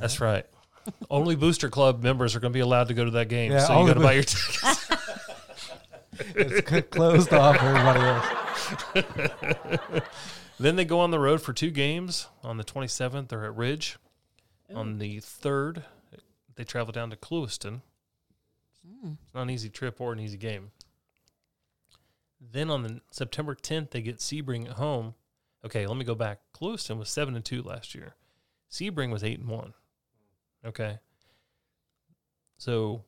[0.00, 0.46] That's right.
[1.10, 3.52] Only Booster Club members are going to be allowed to go to that game.
[3.52, 4.90] Yeah, so you only got to Boo- buy your tickets.
[6.34, 8.26] it's closed off everybody else.
[10.58, 12.28] Then they go on the road for two games.
[12.42, 13.98] On the 27th, they're at Ridge.
[14.74, 15.82] On the 3rd,
[16.56, 17.82] they travel down to Clewiston.
[18.90, 19.16] Mm.
[19.24, 20.70] It's not an easy trip or an easy game.
[22.40, 25.14] Then on the September 10th, they get Sebring at home.
[25.64, 26.40] Okay, let me go back.
[26.54, 28.14] Clewiston was 7 and 2 last year.
[28.70, 29.74] Sebring was 8 and 1.
[30.64, 30.98] Okay.
[32.56, 33.04] So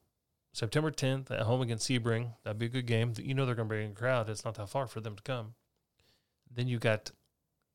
[0.53, 3.15] September 10th at home against Sebring, that'd be a good game.
[3.19, 4.29] You know they're going to bring a crowd.
[4.29, 5.55] It's not that far for them to come.
[6.55, 7.11] Then you got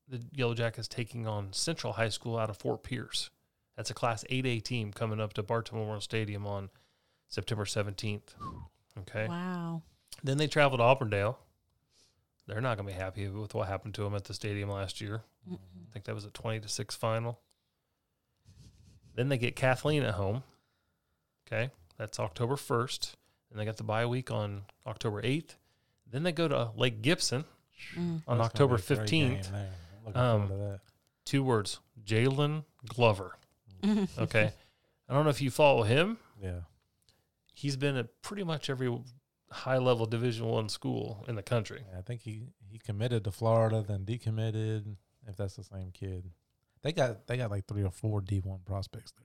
[0.08, 3.30] the Yellow Jackets taking on Central High School out of Fort Pierce.
[3.76, 6.70] That's a Class 8A team coming up to Bartow Memorial Stadium on
[7.28, 8.34] September 17th.
[9.00, 9.28] Okay.
[9.28, 9.82] Wow.
[10.24, 11.38] Then they travel to Auburndale.
[12.46, 15.00] They're not going to be happy with what happened to them at the stadium last
[15.00, 15.22] year.
[15.50, 15.56] I
[15.92, 17.38] think that was a 20 to 6 final.
[19.14, 20.42] Then they get Kathleen at home.
[21.46, 21.70] Okay.
[21.98, 23.14] That's October 1st.
[23.50, 25.56] And they got the bye week on October 8th.
[26.10, 27.44] Then they go to Lake Gibson
[27.96, 28.22] Mm.
[28.26, 30.16] on That's October gonna be a great game 15th.
[30.16, 30.80] Um, forward to that.
[31.24, 33.36] Two words Jalen Glover.
[33.82, 34.08] Mm.
[34.18, 34.52] Okay.
[35.08, 36.18] I don't know if you follow him.
[36.42, 36.60] Yeah.
[37.58, 38.96] He's been at pretty much every
[39.50, 41.82] high level Division One school in the country.
[41.90, 44.94] Yeah, I think he, he committed to Florida, then decommitted.
[45.26, 46.30] If that's the same kid,
[46.82, 49.24] they got they got like three or four D one prospects there.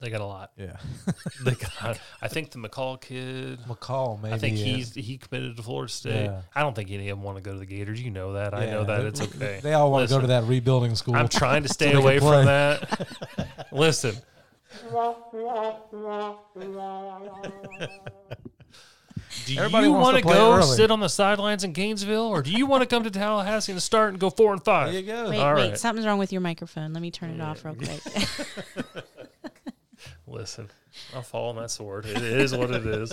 [0.00, 0.52] They got a lot.
[0.56, 0.78] there.
[1.44, 3.58] They got, I think the McCall kid.
[3.68, 4.34] McCall maybe.
[4.34, 4.64] I think yeah.
[4.66, 6.26] he's he committed to Florida State.
[6.26, 6.42] Yeah.
[6.54, 8.00] I don't think any of them want to go to the Gators.
[8.00, 8.54] You know that.
[8.54, 9.02] I know that.
[9.02, 9.58] they- It's okay.
[9.60, 11.16] They all want to go to that rebuilding school.
[11.16, 13.08] I'm trying to stay away from that.
[13.72, 14.14] Listen,
[19.46, 20.76] do Everybody you want to to go early.
[20.76, 23.82] sit on the sidelines in Gainesville, or do you want to come to Tallahassee and
[23.82, 24.92] start and go four and five?
[24.92, 25.06] there five?
[25.08, 25.30] you go.
[25.30, 25.68] Wait, All wait.
[25.70, 25.78] right.
[25.78, 26.92] Something's wrong with your microphone.
[26.92, 28.00] Let me turn it off real quick.
[30.26, 30.70] Listen,
[31.14, 32.06] I'll fall on that sword.
[32.06, 33.12] It is what it is.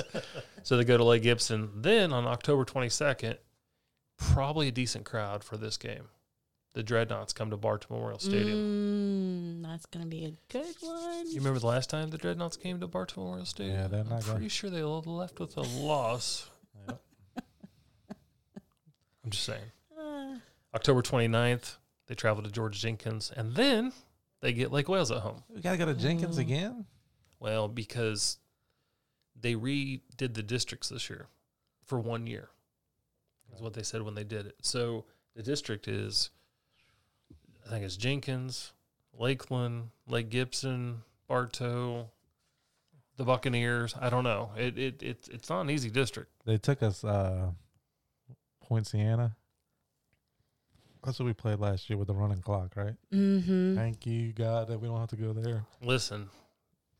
[0.63, 1.70] So they go to Lake Gibson.
[1.76, 3.38] Then on October 22nd,
[4.17, 6.10] probably a decent crowd for this game.
[6.78, 9.63] The Dreadnaughts come to Bartow Memorial Stadium.
[9.63, 11.26] Mm, that's gonna be a good one.
[11.28, 13.76] You remember the last time the Dreadnaughts came to Bartow Memorial Stadium?
[13.76, 14.50] Yeah, they're I'm not pretty going.
[14.50, 16.48] sure they left with a loss.
[16.88, 17.02] Yep.
[19.26, 19.63] I'm just saying.
[20.00, 20.36] Uh,
[20.76, 23.92] October 29th, they travel to George Jenkins, and then
[24.42, 25.42] they get Lake Wales at home.
[25.50, 26.42] We gotta go to Jenkins Mm.
[26.42, 26.86] again.
[27.40, 28.38] Well, because
[29.36, 31.26] they redid the districts this year
[31.84, 32.50] for one year,
[33.52, 34.58] is what they said when they did it.
[34.62, 36.30] So the district is,
[37.67, 38.71] I think it's Jenkins,
[39.17, 42.10] Lakeland, Lake Gibson, Bartow,
[43.17, 43.93] the Buccaneers.
[43.99, 44.51] I don't know.
[44.58, 46.32] It it, it it's not an easy district.
[46.45, 47.51] They took us uh
[48.63, 49.36] Poinciana.
[51.03, 52.95] That's what we played last year with the running clock, right?
[53.13, 53.75] mm-hmm.
[53.75, 55.63] Thank you, God, that we don't have to go there.
[55.82, 56.30] Listen,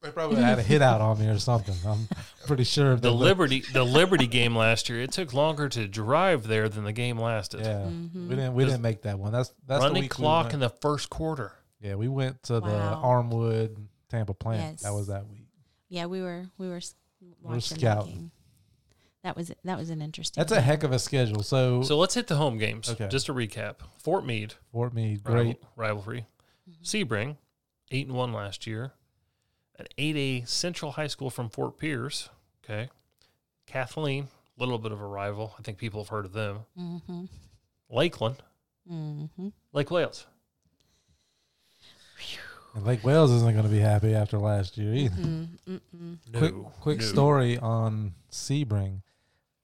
[0.02, 1.76] They probably had a hit out on me or something.
[1.86, 2.08] I'm
[2.46, 6.70] pretty sure the Liberty the Liberty game last year, it took longer to drive there
[6.70, 7.62] than the game lasted.
[7.62, 8.28] Yeah, Mhm.
[8.30, 9.32] we didn't we didn't make that one.
[9.32, 11.54] That's that's the Running week we clock went- in the first quarter.
[11.82, 13.76] yeah, we went to the Armwood
[14.10, 14.80] Tampa plant.
[14.82, 15.48] That was that week.
[15.90, 16.96] Yeah, we were we were s-
[17.42, 18.14] We're watching that scouting.
[18.14, 18.32] game.
[19.24, 20.40] That was that was an interesting.
[20.42, 21.42] That's a heck of a schedule.
[21.44, 22.88] So, So let's hit the home games.
[22.90, 23.08] Okay.
[23.08, 25.64] Just to recap: Fort Meade, Fort Meade, rival- great.
[25.76, 26.28] rivalry.
[26.70, 26.84] Mhm.
[26.84, 27.38] Sebring,
[27.92, 28.94] eight and one last year.
[29.80, 32.30] An eight A Central High School from Fort Pierce.
[32.64, 32.90] Okay.
[33.68, 35.54] Kathleen, a little bit of a rival.
[35.60, 36.60] I think people have heard of them.
[36.80, 37.26] Mm-hmm.
[37.90, 38.38] Lakeland,
[38.92, 39.50] Mm-hmm.
[39.74, 40.26] Lake Wales.
[42.74, 45.16] And Lake Wales isn't going to be happy after last year either.
[45.16, 46.18] Mm-mm.
[46.36, 49.02] quick quick story on Sebring.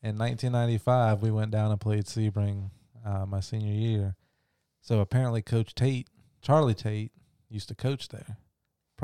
[0.02, 2.72] In 1995, we went down and played Sebring
[3.06, 4.16] uh, my senior year.
[4.82, 6.08] So apparently, Coach Tate,
[6.42, 7.12] Charlie Tate,
[7.50, 8.38] used to coach there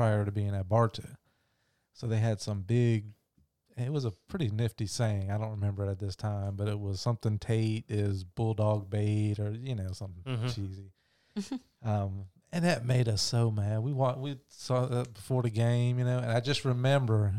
[0.00, 1.16] prior to being at Bartow.
[1.92, 3.06] So they had some big.
[3.76, 5.30] It was a pretty nifty saying.
[5.30, 9.38] I don't remember it at this time, but it was something Tate is bulldog bait
[9.38, 10.54] or you know something Mhm.
[10.54, 10.92] cheesy.
[11.82, 13.80] Um, and that made us so mad.
[13.82, 17.32] We wa- we saw that before the game, you know, and I just remember,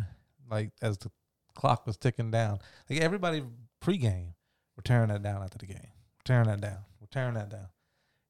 [0.49, 1.11] like as the
[1.53, 2.57] clock was ticking down,
[2.89, 3.43] like everybody
[3.83, 4.33] pregame,
[4.75, 5.77] we're tearing that down after the game,
[6.15, 7.67] we're tearing that down, we're tearing that down,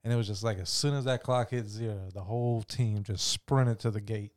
[0.03, 3.03] and it was just like as soon as that clock hit zero, the whole team
[3.03, 4.31] just sprinted to the gate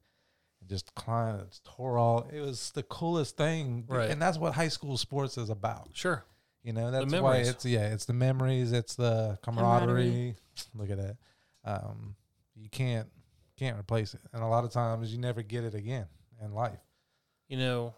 [0.61, 2.29] and just climbed, tore all.
[2.33, 4.11] It was the coolest thing, Right.
[4.11, 5.89] And that's what high school sports is about.
[5.93, 6.25] Sure.
[6.63, 10.35] You know, that's why it's yeah, it's the memories, it's the camaraderie.
[10.75, 11.17] Look at that.
[11.63, 12.17] Um,
[12.55, 13.09] you can't
[13.59, 16.07] can't replace it, and a lot of times you never get it again
[16.43, 16.81] in life.
[17.49, 17.95] You know,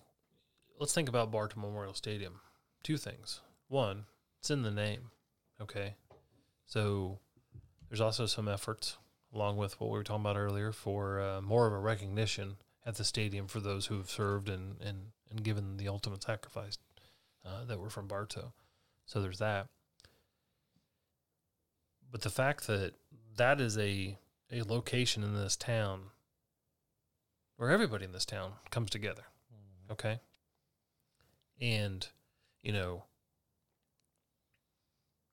[0.80, 2.40] let's think about Bartow Memorial Stadium.
[2.82, 3.40] Two things.
[3.68, 4.06] One,
[4.40, 5.10] it's in the name.
[5.60, 5.94] Okay.
[6.66, 7.20] So
[7.96, 8.98] there's also some efforts,
[9.34, 12.96] along with what we were talking about earlier, for uh, more of a recognition at
[12.96, 14.98] the stadium for those who have served and, and,
[15.30, 16.76] and given the ultimate sacrifice
[17.46, 18.52] uh, that were from Bartow.
[19.06, 19.68] So there's that.
[22.12, 22.92] But the fact that
[23.38, 24.18] that is a
[24.52, 26.10] a location in this town
[27.56, 29.24] where everybody in this town comes together,
[29.90, 30.20] okay?
[31.62, 32.06] And
[32.60, 33.04] you know,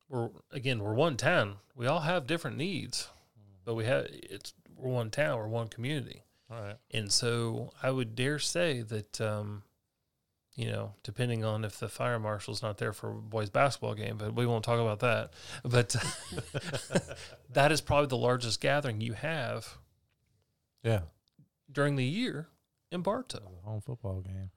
[0.10, 1.56] we're again we're one town.
[1.76, 3.08] We all have different needs,
[3.66, 5.38] but we have it's we're one town.
[5.38, 6.24] We're one community.
[6.52, 6.76] All right.
[6.92, 9.64] And so I would dare say that, um,
[10.56, 14.18] you know, depending on if the fire marshal's not there for a boys basketball game,
[14.18, 15.32] but we won't talk about that.
[15.64, 15.96] But
[17.52, 19.78] that is probably the largest gathering you have
[20.84, 21.02] Yeah.
[21.72, 22.50] during the year
[22.92, 23.52] in Bartow.
[23.64, 24.52] home football game.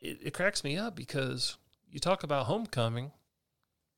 [0.00, 1.56] It, it cracks me up because
[1.90, 3.10] you talk about homecoming.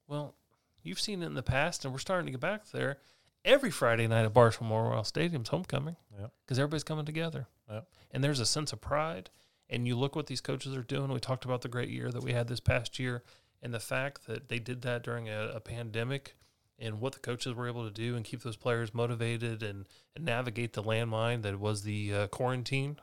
[0.09, 0.35] Well,
[0.83, 2.99] you've seen it in the past, and we're starting to get back there.
[3.45, 5.97] Every Friday night at Bartow Memorial Stadium's homecoming.
[6.19, 6.33] Yep.
[6.45, 7.47] because everybody's coming together.
[7.71, 7.87] Yep.
[8.11, 9.31] And there's a sense of pride.
[9.71, 11.13] And you look what these coaches are doing.
[11.13, 13.23] We talked about the great year that we had this past year
[13.63, 16.35] and the fact that they did that during a, a pandemic
[16.79, 19.85] and what the coaches were able to do and keep those players motivated and,
[20.17, 22.97] and navigate the landmine that was the uh, quarantine.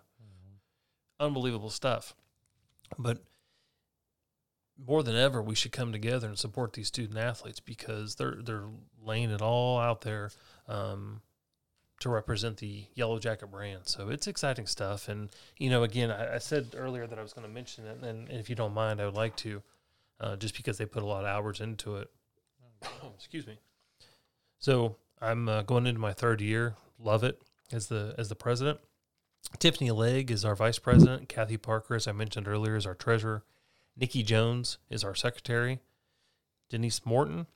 [1.20, 2.16] Unbelievable stuff.
[2.98, 3.20] But
[4.84, 8.68] more than ever, we should come together and support these student athletes because they're they're
[9.04, 10.32] laying it all out there
[10.68, 11.22] um,
[12.00, 13.82] to represent the Yellow Jacket brand.
[13.86, 15.08] So it's exciting stuff.
[15.08, 17.98] And you know, again, I, I said earlier that I was going to mention it,
[18.02, 19.62] and, and if you don't mind, I would like to,
[20.20, 22.10] uh, just because they put a lot of hours into it.
[23.16, 23.58] Excuse me.
[24.60, 26.76] So I'm uh, going into my third year.
[27.00, 28.80] Love it as the as the president.
[29.60, 31.30] Tiffany Legg is our vice president.
[31.30, 33.44] Kathy Parker, as I mentioned earlier, is our treasurer.
[33.98, 35.80] Nikki Jones is our secretary.
[36.70, 37.48] Denise Morton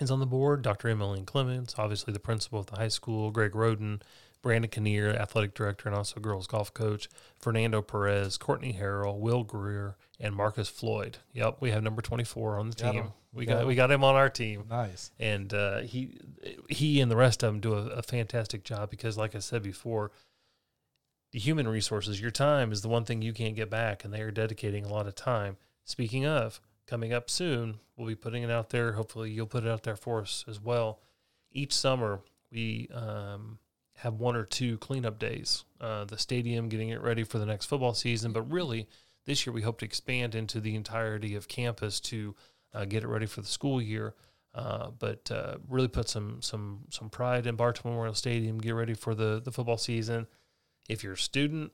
[0.00, 0.62] is on the board.
[0.62, 0.88] Dr.
[0.88, 3.30] Emmeline Clements, obviously the principal of the high school.
[3.30, 4.02] Greg Roden,
[4.42, 7.08] Brandon Kinnear, athletic director and also girls golf coach.
[7.40, 11.18] Fernando Perez, Courtney Harrell, Will Greer, and Marcus Floyd.
[11.32, 13.02] Yep, we have number 24 on the Got team.
[13.04, 13.12] him.
[13.32, 13.68] We Got got him.
[13.68, 15.10] we got him on our team Nice.
[15.18, 16.18] and uh, he
[16.70, 19.62] he and the rest of them do a, a fantastic job because, like I said
[19.62, 20.10] before,
[21.38, 24.30] human resources, your time is the one thing you can't get back, and they are
[24.30, 25.56] dedicating a lot of time.
[25.84, 28.92] Speaking of, coming up soon, we'll be putting it out there.
[28.92, 31.00] Hopefully, you'll put it out there for us as well.
[31.52, 32.20] Each summer,
[32.50, 33.58] we um,
[33.96, 35.64] have one or two cleanup days.
[35.80, 38.88] Uh, the stadium getting it ready for the next football season, but really,
[39.26, 42.34] this year we hope to expand into the entirety of campus to
[42.72, 44.14] uh, get it ready for the school year.
[44.54, 48.58] Uh, but uh, really put some some some pride in Bartow Memorial Stadium.
[48.58, 50.26] Get ready for the the football season.
[50.88, 51.72] If you're a student,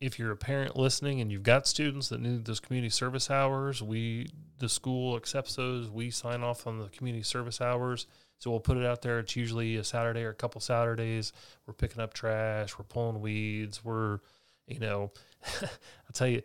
[0.00, 3.82] if you're a parent listening and you've got students that need those community service hours,
[3.82, 5.90] we the school accepts those.
[5.90, 8.06] We sign off on the community service hours,
[8.38, 9.18] so we'll put it out there.
[9.18, 11.32] It's usually a Saturday or a couple Saturdays.
[11.66, 12.78] We're picking up trash.
[12.78, 13.84] We're pulling weeds.
[13.84, 14.20] We're,
[14.66, 15.10] you know,
[15.62, 16.42] I'll tell you,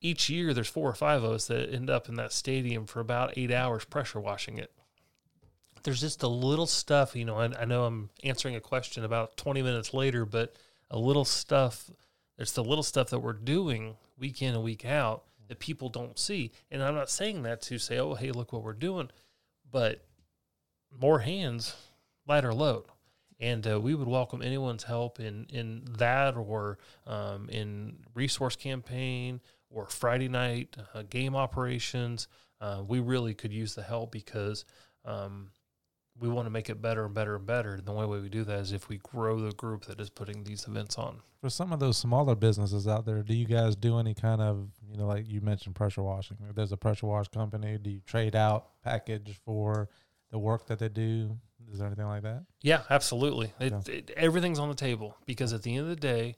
[0.00, 3.00] each year there's four or five of us that end up in that stadium for
[3.00, 4.70] about eight hours pressure washing it.
[5.84, 7.36] There's just a little stuff, you know.
[7.36, 10.54] I, I know I'm answering a question about 20 minutes later, but
[10.90, 11.90] a little stuff.
[12.36, 16.18] There's the little stuff that we're doing week in and week out that people don't
[16.18, 16.52] see.
[16.70, 19.10] And I'm not saying that to say, oh, hey, look what we're doing,
[19.70, 20.04] but
[20.90, 21.76] more hands,
[22.26, 22.84] lighter load.
[23.40, 29.40] And uh, we would welcome anyone's help in, in that or um, in resource campaign
[29.68, 32.28] or Friday night uh, game operations.
[32.60, 34.64] Uh, we really could use the help because
[35.04, 35.48] um,
[36.18, 37.74] we want to make it better and better and better.
[37.74, 40.10] And the only way we do that is if we grow the group that is
[40.10, 41.20] putting these events on.
[41.40, 44.68] For some of those smaller businesses out there, do you guys do any kind of,
[44.88, 46.38] you know, like you mentioned pressure washing?
[46.48, 49.88] If there's a pressure wash company, do you trade out package for
[50.30, 51.36] the work that they do?
[51.72, 52.44] Is there anything like that?
[52.62, 53.52] Yeah, absolutely.
[53.58, 53.80] It, Yeah.
[53.92, 56.36] it, everything's on the table because at the end of the day,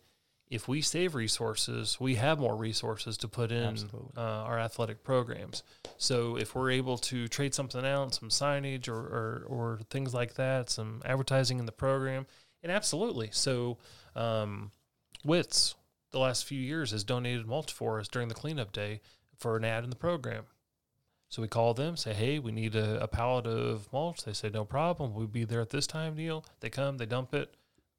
[0.48, 3.76] if we save resources, we have more resources to put in
[4.16, 5.64] uh, our athletic programs.
[5.98, 10.34] So if we're able to trade something out, some signage or, or, or things like
[10.34, 12.26] that, some advertising in the program,
[12.62, 13.30] and absolutely.
[13.32, 13.78] So
[14.14, 14.70] um,
[15.24, 15.74] WITS,
[16.12, 19.00] the last few years, has donated mulch for us during the cleanup day
[19.36, 20.44] for an ad in the program.
[21.28, 24.22] So we call them, say, hey, we need a, a pallet of mulch.
[24.22, 25.12] They say, no problem.
[25.12, 26.44] We'll be there at this time, Neil.
[26.60, 27.52] They come, they dump it.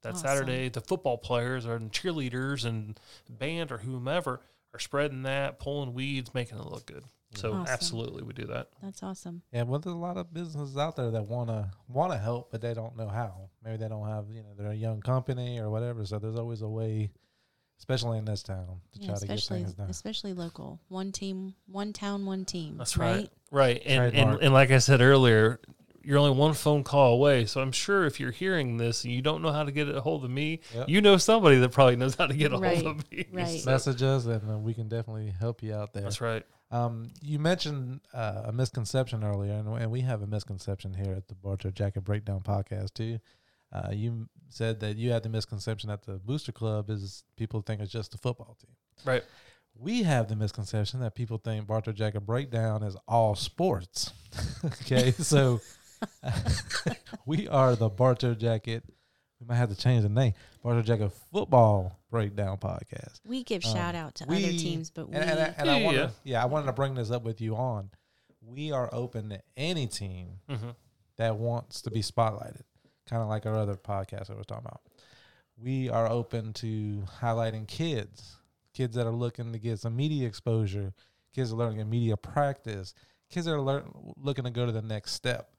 [0.04, 0.28] That Awesome.
[0.28, 4.42] Saturday, the football players or and cheerleaders and band or whomever
[4.74, 7.04] are spreading that, pulling weeds, making it look good.
[7.36, 7.68] So Awesome.
[7.74, 8.70] absolutely, we do that.
[8.82, 9.42] That's awesome.
[9.52, 12.74] Yeah, well, there's a lot of businesses out there that wanna wanna help, but they
[12.74, 13.50] don't know how.
[13.64, 16.06] Maybe they don't have, you know, they're a young company or whatever.
[16.06, 17.10] So there's always a way,
[17.80, 19.90] especially in this town, to Yeah, try to get things done.
[19.90, 20.80] especially local.
[20.88, 22.78] One team, one town, one team.
[22.78, 23.16] That's right.
[23.18, 23.32] right.
[23.52, 23.82] Right.
[23.86, 25.60] And, and and like I said earlier,
[26.08, 27.46] you're only one phone call away.
[27.46, 30.00] So I'm sure if you're hearing this and you don't know how to get a
[30.00, 30.88] hold of me, Yep.
[30.90, 33.26] you know somebody that probably knows how to get a Right, hold of me.
[33.34, 33.60] right.
[33.60, 36.04] So- Message us, and uh, we can definitely help you out there.
[36.04, 36.44] that's right.
[36.72, 41.28] Um, you mentioned uh, a misconception earlier, and, and we have a misconception here at
[41.28, 43.20] the Bartow Jacket Breakdown podcast too.
[43.74, 47.82] Uh, you said that you had the misconception that the Booster Club is people think
[47.82, 48.72] it's just a football team.
[49.06, 49.24] Right.
[49.80, 54.12] We have the misconception that people think Bartow Jacket Breakdown is all sports.
[54.66, 55.60] okay, so
[57.26, 58.84] we are the Bartow Jacket.
[59.40, 60.34] We might have to change the name.
[60.64, 63.20] Bartow Jacket Football Breakdown podcast.
[63.26, 65.70] We give Um, shout out to we- other teams, but we And, and, I- and
[65.70, 66.10] I Yeah, wanted, yeah.
[66.24, 67.92] yeah, I wanted to bring this up with you on.
[68.42, 70.70] We are open to any team hmm
[71.18, 72.62] that wants to be spotlighted,
[73.10, 74.82] kind of like our other podcast I was talking about.
[75.58, 78.38] We are open to highlighting kids,
[78.74, 80.94] kids that are looking to get some media exposure,
[81.34, 82.94] kids that are learning media practice,
[83.32, 85.50] kids that are learn, looking to go to the next step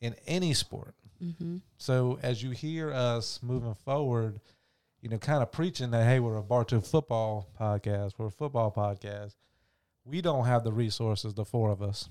[0.00, 0.94] in any sport.
[1.20, 4.40] hmm So as you hear us moving forward,
[5.02, 8.70] you know, kind of preaching that hey, we're a Bartow football podcast, we're a football
[8.72, 9.34] podcast.
[10.04, 12.08] We don't have the resources, the four of us,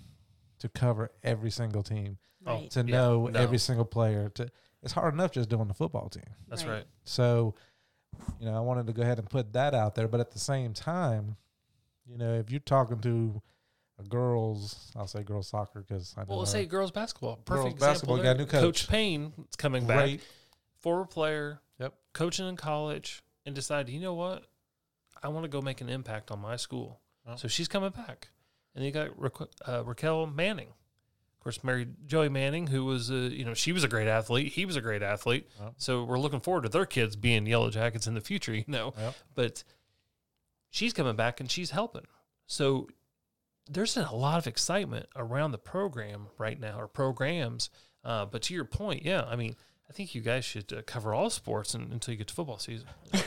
[0.60, 2.70] to cover every single team, Oh, right.
[2.72, 3.40] to Yeah, know no.
[3.40, 4.30] every single player.
[4.36, 4.50] To
[4.84, 6.24] it's hard enough just doing the football team.
[6.48, 6.74] That's Right.
[6.76, 6.86] right.
[7.04, 7.56] So,
[8.40, 10.40] you know, I wanted to go ahead and put that out there, but at the
[10.40, 11.36] same time,
[12.06, 13.59] you know, if you're talking to a
[14.08, 16.46] girls, I'll say girls soccer because I know Well, her.
[16.46, 17.38] say girls basketball.
[17.38, 17.88] Perfect Girls example.
[17.88, 18.26] basketball, there.
[18.26, 18.62] got a new coach.
[18.62, 19.98] Coach Payne is coming back.
[20.00, 20.22] great.
[20.82, 21.60] Former player.
[21.80, 21.94] Yep.
[22.14, 24.46] Coaching in college and decided, you know what?
[25.22, 27.02] I want to go make an impact on my school.
[27.28, 27.36] Oh.
[27.36, 28.30] So she's coming back.
[28.76, 30.68] And you got Raque- uh, Raquel Manning.
[30.70, 34.54] Of course, married Joey Manning, who was, uh, you know, she was a great athlete.
[34.54, 35.50] He was a great athlete.
[35.78, 38.94] So we're looking forward to their kids being Yellow Jackets in the future, you know.
[38.98, 39.16] Yep.
[39.36, 39.64] But
[40.70, 42.06] she's coming back and she's helping.
[42.46, 42.88] So
[43.70, 47.70] there's a lot of excitement around the program right now, or programs.
[48.04, 49.56] Uh, but to your point, yeah, I mean,
[49.90, 52.60] I think you guys should uh, cover all sports un until you get to football
[52.60, 52.88] season.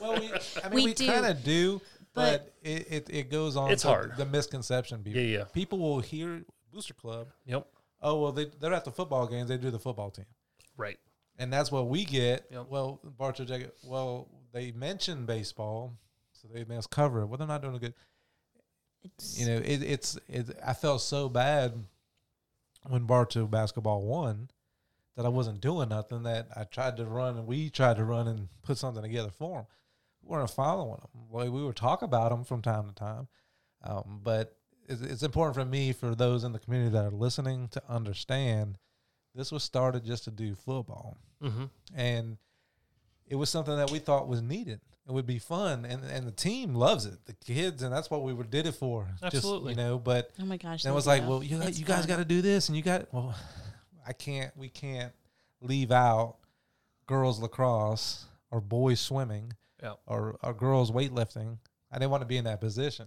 [0.00, 0.30] Well, we,
[0.64, 1.80] I mean, We we, kind of do,
[2.14, 3.70] but, but- it, it, it goes on.
[3.70, 4.16] It's to hard.
[4.16, 5.02] The misconception.
[5.02, 5.44] People, Yeah, yeah.
[5.52, 6.42] people will hear
[6.72, 7.28] Booster Club.
[7.46, 7.66] Yep.
[8.00, 9.48] Oh, well, they, they're at the football games.
[9.48, 10.24] They do the football team.
[10.76, 10.98] Right.
[11.38, 12.46] And that's what we get.
[12.50, 12.66] Yep.
[12.70, 15.92] Well, Bartow Jacket, well, they mention baseball,
[16.32, 17.26] so they must cover it.
[17.26, 17.94] Well, they're not doing a good.
[19.04, 21.72] It's, You know, it, it's, it, I felt so bad
[22.88, 24.48] when Bartow basketball won
[25.16, 26.22] that I wasn't doing nothing.
[26.24, 29.58] That I tried to run and we tried to run and put something together for
[29.58, 29.66] them.
[30.22, 31.26] We weren't following them.
[31.30, 33.28] Well, we would talk about them from time to time,
[33.84, 34.56] um, but
[34.88, 38.78] it's, it's important for me for those in the community that are listening to understand.
[39.34, 41.64] This was started just to do football, Mm-hmm.
[41.96, 42.36] and
[43.32, 44.78] it was something that we thought was needed.
[45.08, 47.24] It would be fun, and and the team loves it.
[47.24, 49.08] The kids, and that's what we were did it for.
[49.22, 49.72] Absolutely.
[49.72, 50.82] Just, you know, but oh my gosh.
[50.82, 53.10] then it was like, well, you, you guys got to do this, and you got
[53.10, 53.34] well,
[54.06, 54.54] I can't.
[54.54, 55.14] We can't
[55.62, 56.36] leave out
[57.06, 59.94] girls lacrosse or boys swimming Yeah.
[60.06, 61.56] or, or girls weightlifting.
[61.90, 63.06] I didn't want to be in that position,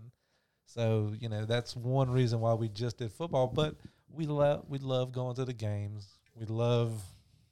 [0.65, 3.45] so you know that's one reason why we just did football.
[3.45, 3.75] But
[4.11, 6.07] we love we love going to the games.
[6.33, 6.99] We love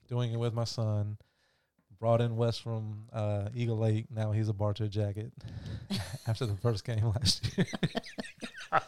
[0.08, 1.18] doing it with my son.
[2.04, 4.08] Brought in Wes from uh, Eagle Lake.
[4.14, 5.32] Now he's a Bartow jacket
[6.28, 7.66] after the first game last year.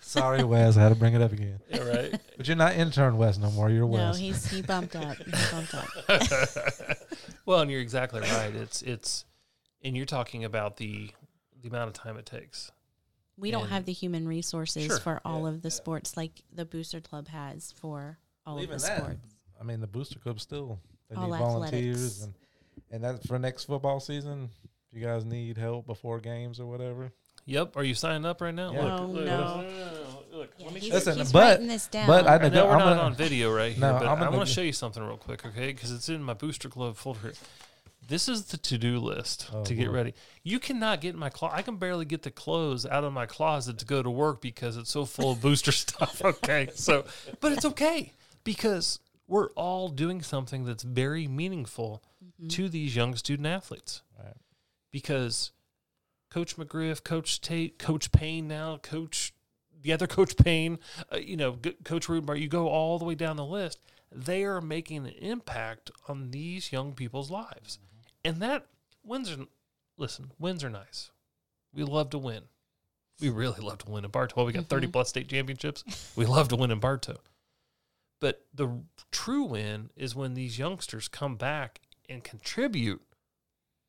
[0.00, 0.76] Sorry, Wes.
[0.76, 1.58] I had to bring it up again.
[1.68, 2.20] Yeah, right.
[2.36, 3.68] But you're not intern Wes no more.
[3.68, 3.98] You're Wes.
[4.00, 5.16] No, he's he bumped up.
[5.16, 5.88] He bumped up.
[7.46, 8.54] well, and you're exactly right.
[8.54, 9.24] It's it's,
[9.82, 11.10] and you're talking about the
[11.62, 12.70] the amount of time it takes.
[13.36, 14.98] We don't have the human resources Sure.
[15.00, 15.72] for all Yeah, of the yeah.
[15.74, 19.34] sports like the Booster Club has for all Well, of even the that, sports.
[19.60, 20.78] I mean, the Booster Club still
[21.10, 21.52] they All need athletics.
[21.52, 22.34] volunteers and
[22.92, 24.48] and that for next football season.
[24.92, 27.12] If you guys need help before games or whatever,
[27.46, 27.76] Yep.
[27.76, 28.72] Are you signing up right now?
[28.72, 28.82] Yeah.
[28.82, 29.38] Look, Oh, look, no.
[29.38, 29.66] look,
[30.32, 31.22] look, look, let me show Listen, you.
[31.22, 32.06] he's but- writing this down.
[32.06, 34.16] but I I know we're I'm not gonna- on video right here, No, but I'm
[34.16, 35.72] I gonna want to neg- show you something real quick, okay?
[35.72, 37.32] Because it's in my Booster Club folder.
[38.06, 39.94] This is the to-do list Oh, to get Lord.
[39.96, 40.14] ready.
[40.42, 41.56] You cannot get in my closet.
[41.56, 44.76] I can barely get the clothes out of my closet to go to work because
[44.76, 46.20] it's so full of booster stuff.
[46.24, 47.04] Okay, so
[47.40, 48.12] but it's okay
[48.44, 48.98] because
[49.30, 52.02] we're all doing something that's very meaningful
[52.48, 54.02] to these young student athletes.
[54.18, 54.34] Right.
[54.92, 55.52] Because
[56.30, 59.32] Coach McGriff, Coach Tate, Coach Payne now, Coach
[59.82, 60.78] the other Coach Payne,
[61.10, 63.78] uh, you know, G- Coach Rutenbar, you go all the way down the list.
[64.12, 67.78] They are making an impact on these young people's lives,
[68.24, 68.66] and that
[69.04, 69.38] wins are
[69.96, 71.10] listen wins are nice.
[71.72, 72.42] We love to win.
[73.20, 74.44] We really love to win in Bartow.
[74.44, 74.92] We got 30 Mhm.
[74.92, 75.84] plus state championships.
[76.16, 77.20] We love to win in Bartow.
[78.20, 83.02] But the true win is when these youngsters come back and contribute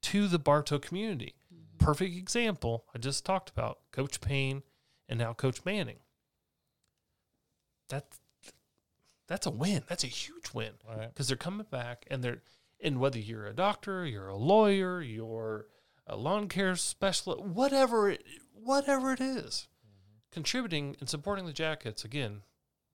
[0.04, 1.36] to the Bartow community.
[1.54, 1.86] Mm-hmm.
[1.86, 4.64] Perfect example I just talked about Coach Payne
[5.10, 6.00] and now Coach Manning.
[7.90, 8.20] That's
[9.28, 9.84] That's a win.
[9.88, 11.10] That's a huge win Right.
[11.10, 12.42] because they're coming back and they're
[12.84, 15.68] and whether you're a doctor, you're a lawyer, you're
[16.08, 18.24] a lawn care specialist, whatever it,
[18.54, 20.18] whatever it is, mm-hmm.
[20.32, 22.42] contributing and supporting the Jackets again,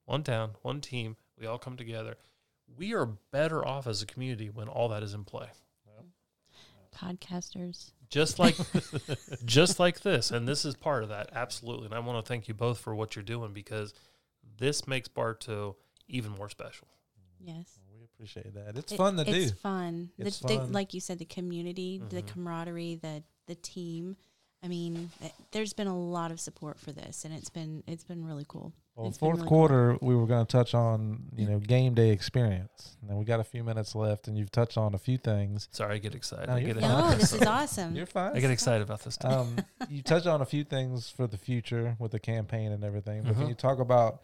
[0.05, 2.15] one town, one team, we all come together.
[2.77, 5.47] We are better off as a community when all that is in play.
[6.95, 7.91] Podcasters.
[8.09, 8.55] Just like
[9.45, 10.31] just like this.
[10.31, 11.29] And this is part of that.
[11.33, 11.85] Absolutely.
[11.87, 13.93] And I want to thank you both for what you're doing because
[14.57, 15.75] this makes Bartow
[16.07, 16.87] even more special.
[17.39, 17.77] Yes.
[17.93, 18.77] We appreciate that.
[18.77, 19.57] It's It- fun to it's do.
[19.57, 20.09] fun.
[20.17, 20.71] It's the, the- fun.
[20.71, 22.27] like you said, the community, the Mhm.
[22.27, 24.17] camaraderie, the the team.
[24.63, 28.03] I mean, th- there's been a lot of support for this, and it's been it's
[28.05, 28.73] been really cool.
[28.97, 29.57] Well, It's fourth really cool.
[29.59, 32.97] quarter, we were going to touch on you know game day experience.
[33.07, 35.69] Now we got a few minutes left, and you've touched on a few things.
[35.71, 36.47] Sorry, I get excited.
[36.47, 37.13] No, I get fine.
[37.13, 37.95] Oh, this is awesome.
[37.95, 38.35] You're fine.
[38.35, 39.13] I get excited about this.
[39.13, 39.31] Stuff.
[39.31, 39.55] um,
[39.89, 43.21] you touched on a few things for the future with the campaign and everything.
[43.23, 43.49] But can Mhm.
[43.49, 44.23] you talk about,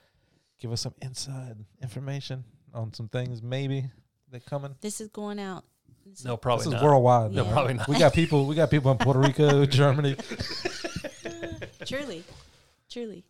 [0.60, 2.44] give us some inside information
[2.74, 3.92] on some things maybe
[4.32, 4.74] that coming?
[4.82, 5.66] This is going out.
[6.04, 6.84] This no, probably this is not.
[6.84, 7.32] worldwide.
[7.32, 7.88] No, probably not.
[7.88, 8.48] We got people.
[8.48, 10.16] We got people in Puerto Rico, Germany.
[11.86, 12.24] truly,
[12.90, 13.24] truly.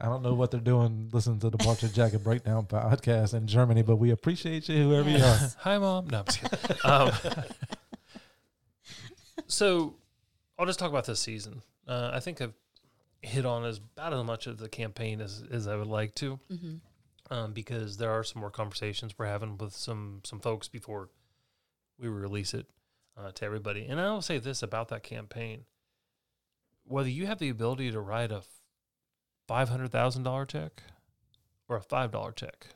[0.00, 3.82] I don't know what they're doing listening to the Bartow Jacket Breakdown podcast in Germany,
[3.82, 5.38] but we appreciate you, whoever you are.
[5.58, 6.06] Hi, mom.
[6.08, 6.76] No, I'm just kidding.
[6.84, 7.12] um,
[9.46, 9.94] so
[10.58, 11.62] I'll just talk about this season.
[11.86, 12.54] Uh, I think I've
[13.20, 16.38] hit on as about as much of the campaign as, as I would like to,
[16.48, 16.76] hmm
[17.30, 21.10] um, because there are some more conversations we're having with some some folks before
[21.98, 22.66] we release it
[23.16, 23.86] uh, to everybody.
[23.88, 25.64] And I will say this about that campaign:
[26.84, 28.42] whether you have the ability to write a
[29.50, 30.80] five hundred thousand dollar check
[31.68, 32.68] or a five dollar check,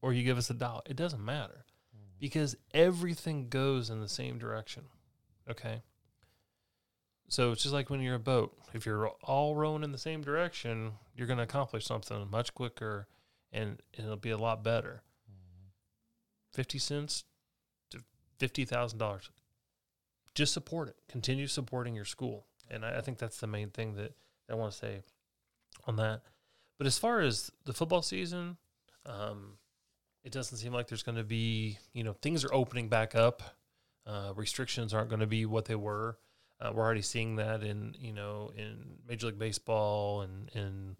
[0.00, 2.14] or you give us a dollar, it doesn't matter mm-hmm.
[2.18, 4.84] because everything goes in the same direction.
[5.50, 5.82] Okay.
[7.28, 8.56] So it's just like when you're a boat.
[8.72, 13.06] If you're all rowing in the same direction, you're going to accomplish something much quicker
[13.52, 15.02] and it'll be a lot better.
[15.30, 15.68] Mm-hmm.
[16.54, 17.24] 50 cents
[17.90, 17.98] to
[18.40, 19.28] $50,000.
[20.34, 20.96] Just support it.
[21.10, 22.46] Continue supporting your school.
[22.70, 24.14] And I, I think that's the main thing that
[24.50, 25.02] I want to say
[25.88, 26.20] on that.
[26.78, 28.56] But as far as the football season,
[29.06, 29.54] um,
[30.22, 33.42] it doesn't seem like there's going to be, you know, things are opening back up.
[34.06, 36.18] Uh, restrictions aren't going to be what they were.
[36.60, 38.76] Uh, we're already seeing that in, you know, in
[39.08, 40.96] Major League Baseball and in,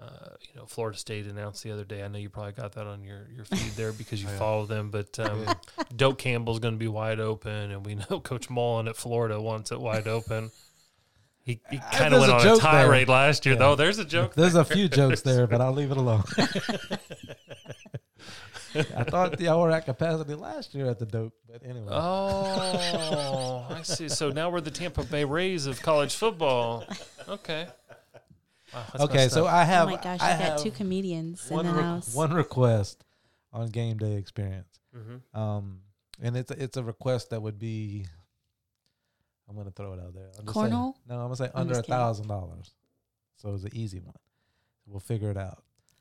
[0.00, 2.02] uh, you know, Florida State announced the other day.
[2.02, 4.38] I know you probably got that on your, your feed there because you Oh, yeah.
[4.38, 4.90] follow them.
[4.90, 5.46] But um,
[5.96, 9.70] Doak Campbell's going to be wide open, and we know Coach Mullen at Florida wants
[9.72, 10.50] it wide open.
[11.44, 12.70] He, he Uh, kind of there's went a on a joke there.
[12.84, 13.58] tirade last year, Yeah.
[13.60, 13.74] though.
[13.74, 14.34] There's a joke.
[14.36, 16.22] There's a few jokes there, but I'll leave it alone.
[18.74, 21.88] I thought y'all were at capacity last year at the dope, but anyway.
[21.90, 24.08] Oh, I see.
[24.08, 26.84] So now we're the Tampa Bay Rays of college football.
[27.28, 27.66] Okay.
[28.72, 29.88] Wow, okay, so I have.
[29.88, 32.14] Oh my gosh, I you got two comedians in one the re- house.
[32.14, 33.04] one request
[33.52, 34.80] on game day experience.
[34.96, 35.38] Mhm.
[35.38, 35.80] Um,
[36.22, 38.06] and it's a, it's a request that would be.
[39.52, 40.30] I'm gonna throw it out there.
[40.38, 40.94] I'll just say- Cornhole?
[41.06, 42.70] no, I'm gonna say I'm under a thousand dollars.
[43.36, 44.14] So it's an easy one.
[44.86, 45.62] We'll figure it out.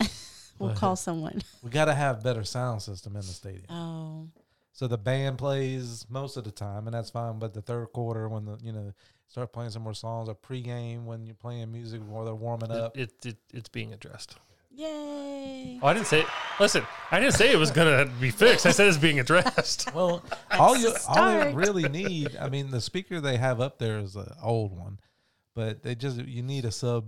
[0.58, 1.42] we'll But call someone.
[1.64, 3.66] We gotta have better sound system in the stadium.
[3.70, 4.30] Oh,
[4.72, 7.40] So the band plays most of the time, and that's fine.
[7.40, 8.94] But the third quarter, when the you know
[9.28, 12.98] start playing some more songs, or pregame when you're playing music while they're warming up.
[12.98, 14.36] It, it, it, it's being addressed.
[14.82, 15.80] Yay!
[15.82, 16.26] Oh, I didn't say.
[16.60, 18.66] Listen, I didn't say it was going to be fixed.
[18.66, 19.90] I said it's being addressed.
[19.96, 24.00] Well, all you all you really need, I mean, the speaker they have up there
[24.00, 25.00] is an old one,
[25.54, 27.06] but they just you need a sub,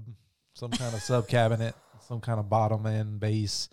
[0.53, 1.76] some kind of sub cabinet,
[2.07, 3.69] some kind of bottom end bass,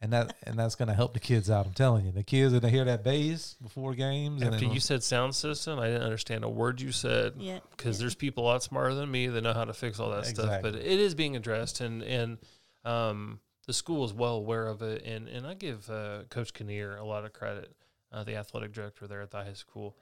[0.00, 1.66] and that and that's gonna help the kids out.
[1.66, 4.80] I'm telling you, the kids are gonna hear that bass before games, After then- you
[4.80, 7.34] said sound system, I didn't understand a word you said.
[7.36, 8.04] Yeah, because yeah.
[8.04, 10.62] there's people a lot smarter than me that know how to fix all that stuff.
[10.62, 12.38] But it is being addressed, and and
[12.88, 15.04] um, the school is well aware of it.
[15.04, 17.74] And and I give uh, Coach Kinnear a lot of credit,
[18.10, 19.96] uh, the athletic director there at the high school.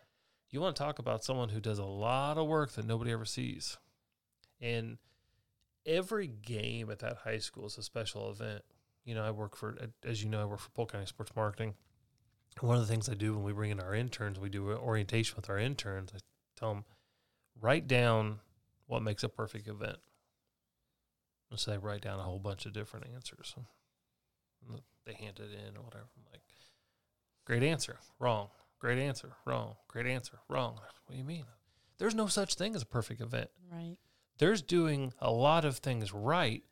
[0.50, 3.24] You want to talk about someone who does a lot of work that nobody ever
[3.24, 3.76] sees,
[4.60, 4.98] and
[5.84, 8.62] every game at that high school is a special event.
[9.04, 11.74] You know, I work for, as you know, I work for Polk County Sports Marketing.
[12.60, 15.36] One of the things I do when we bring in our interns, we do orientation
[15.36, 16.10] with our interns.
[16.14, 16.18] I
[16.58, 16.84] tell them,
[17.60, 18.38] write down
[18.86, 19.98] what makes a perfect event.
[21.50, 23.54] And so they write down a whole bunch of different answers.
[23.56, 26.08] And they hand it in or whatever.
[26.16, 26.42] I'm like,
[27.44, 28.48] great answer, wrong.
[28.78, 29.74] Great answer, wrong.
[29.88, 30.74] Great answer, wrong.
[30.74, 31.44] What do you mean?
[31.98, 33.50] There's no such thing as a perfect event.
[33.72, 33.96] right.
[34.38, 36.62] There's doing a lot of things right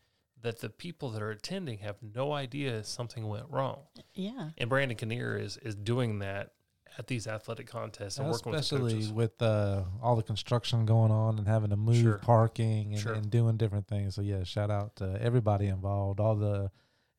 [0.42, 3.84] that the people that are attending have no idea something went wrong.
[4.12, 6.50] Yeah, And Brandon Kinnear is is doing that
[6.98, 9.12] at these athletic contests and working with the especially coaches.
[9.12, 12.18] with uh, all the construction going on and having to move Sure.
[12.18, 13.14] parking and, Sure.
[13.14, 14.14] and doing different things.
[14.14, 16.70] So yeah, shout out to everybody involved, all the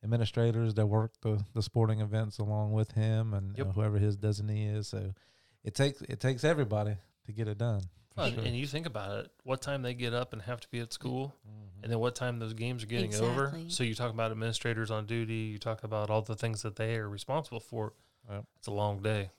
[0.04, 3.66] administrators that work the, the sporting events along with him and Yep.
[3.66, 4.88] uh, whoever his designee is.
[4.88, 5.12] So
[5.64, 6.96] it takes it takes everybody
[7.26, 7.82] to get it done.
[8.16, 8.44] Well, sure.
[8.44, 10.90] And you think about it, what time they get up and have to be at
[10.92, 11.82] school, Mhm.
[11.82, 13.54] and then what time those games are getting over.
[13.68, 16.96] So you talk about administrators on duty, you talk about all the things that they
[16.96, 17.92] are responsible for.
[18.30, 18.44] Yep.
[18.56, 19.30] It's a long day.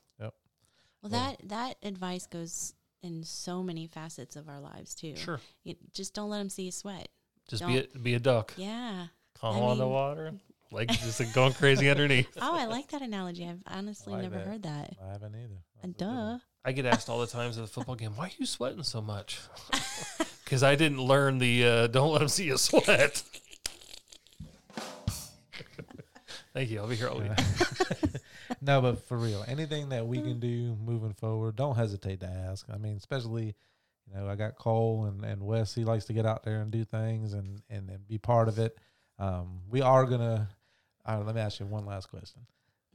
[1.02, 5.14] Well, Well- that that advice goes in so many facets of our lives too.
[5.16, 5.40] Sure.
[5.64, 7.08] You, just don't let them see you sweat.
[7.48, 8.52] Just be a, Don't- be a duck.
[8.56, 9.06] Yeah.
[9.38, 10.32] Calm I on the water.
[10.70, 12.28] Like just like going crazy underneath.
[12.42, 13.46] Oh, I like that analogy.
[13.48, 14.46] I've honestly like never that.
[14.46, 14.96] heard that.
[15.02, 15.54] I haven't either.
[15.54, 16.16] Uh, That's a good one.
[16.34, 16.38] duh.
[16.64, 19.00] I get asked all the times at the football game, why are you sweating so
[19.00, 19.38] much?
[20.44, 23.22] Because I didn't learn the uh, don't let them see you sweat.
[26.54, 26.80] Thank you.
[26.80, 27.30] I'll be here all week.
[28.60, 32.66] No, but for real, anything that we can do moving forward, don't hesitate to ask.
[32.72, 33.54] I mean, especially,
[34.06, 35.74] you know, I got Cole and, and Wes.
[35.74, 38.58] He likes to get out there and do things and, and, and be part of
[38.58, 38.76] it.
[39.18, 40.48] Um, we are going to,
[41.04, 42.42] all right, let me ask you one last question.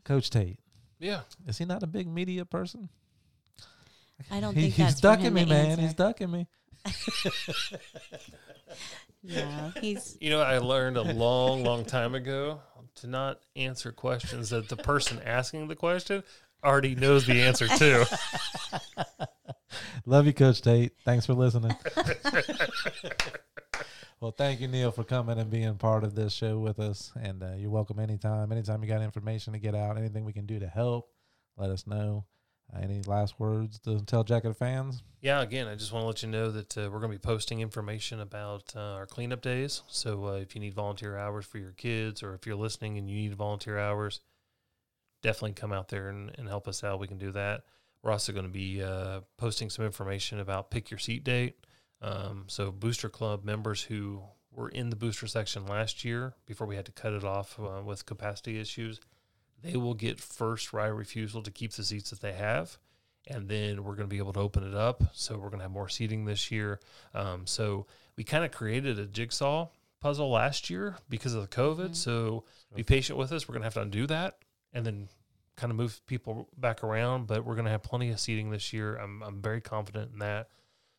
[0.05, 0.59] Coach Tate,
[0.99, 1.21] Yeah.
[1.47, 2.89] is he not a big media person?
[4.31, 5.79] I don't He- think he's that's for ducking him me, to man.
[5.79, 6.47] He's ducking me.
[9.23, 12.59] yeah, he's You know, I learned a long, long time ago
[12.95, 16.23] to not answer questions that the person asking the question
[16.63, 18.19] already knows the answer to.
[20.05, 20.93] Love you, Coach Tate.
[21.03, 21.75] Thanks for listening.
[24.19, 27.11] well, thank you, Neil, for coming and being part of this show with us.
[27.19, 28.51] And uh, you're welcome anytime.
[28.51, 31.09] Anytime you got information to get out, anything we can do to help,
[31.57, 32.25] let us know.
[32.81, 35.03] Any last words to tell Jacket fans?
[35.21, 37.21] Yeah, again, I just want to let you know that uh, we're going to be
[37.21, 39.83] posting information about uh, our cleanup days.
[39.87, 43.09] So uh, if you need volunteer hours for your kids, or if you're listening and
[43.09, 44.21] you need volunteer hours,
[45.21, 46.99] definitely come out there and, and help us out.
[46.99, 47.63] We can do that.
[48.01, 51.65] We're also going to be uh, posting some information about pick your seat date.
[52.01, 56.75] Um, so Booster Club members who were in the booster section last year before we
[56.75, 58.99] had to cut it off uh, with capacity issues,
[59.63, 62.77] they will get first right refusal to keep the seats that they have
[63.27, 65.03] and then we're going to be able to open it up.
[65.13, 66.79] So we're going to have more seating this year.
[67.13, 67.85] Um, so
[68.17, 69.69] we kind of created a jigsaw
[70.01, 71.91] puzzle last year because of the COVID.
[71.91, 71.95] Mhm.
[71.95, 72.43] So
[72.75, 73.47] be patient with us.
[73.47, 74.39] We're going to have to undo that
[74.73, 75.07] and then
[75.55, 77.27] kind of move people back around.
[77.27, 78.97] But we're going to have plenty of seating this year.
[78.97, 80.49] I'm I'm very confident in that.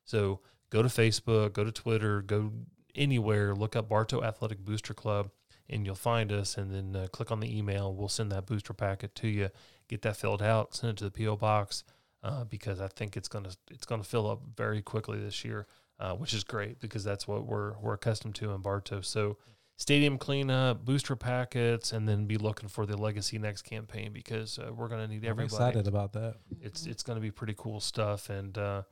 [0.07, 0.41] So
[0.71, 2.53] go to Facebook, go to Twitter, go
[2.95, 3.55] anywhere.
[3.55, 5.31] Look up Bartow Athletic Booster Club.
[5.69, 7.95] And you'll find us, and then uh, click on the email.
[7.95, 9.49] We'll send that booster packet to you.
[9.89, 10.75] Get that filled out.
[10.75, 11.85] Send it to the PO box
[12.23, 15.67] uh, because I think it's gonna it's gonna fill up very quickly this year,
[16.01, 19.03] uh, which is great because that's what we're we're accustomed to in Bartow.
[19.03, 19.37] So
[19.77, 24.73] stadium cleanup, booster packets, and then be looking for the Legacy Next campaign because uh,
[24.73, 25.55] we're gonna need I'm everybody.
[25.55, 26.37] excited about that.
[26.63, 28.31] It's it's gonna be pretty cool stuff.
[28.31, 28.83] And uh,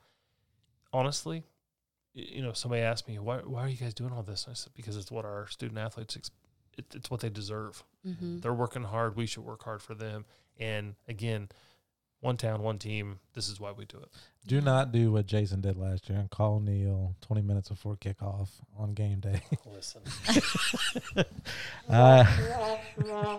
[0.92, 1.44] honestly,
[2.12, 4.44] you know, somebody asked me why why are you guys doing all this?
[4.44, 6.16] And I said because it's what our student athletes.
[6.16, 6.30] Ex-
[6.78, 7.82] it, it's what they deserve.
[8.04, 9.16] hmm They're working hard.
[9.16, 10.24] We should work hard for them.
[10.58, 11.48] And again,
[12.20, 13.18] one town, one team.
[13.34, 14.08] This is why we do it.
[14.46, 18.48] Do not do what Jason did last year and call Neil 20 minutes before kickoff
[18.78, 19.40] on game day.
[19.72, 20.02] Listen,
[21.88, 22.24] Uh,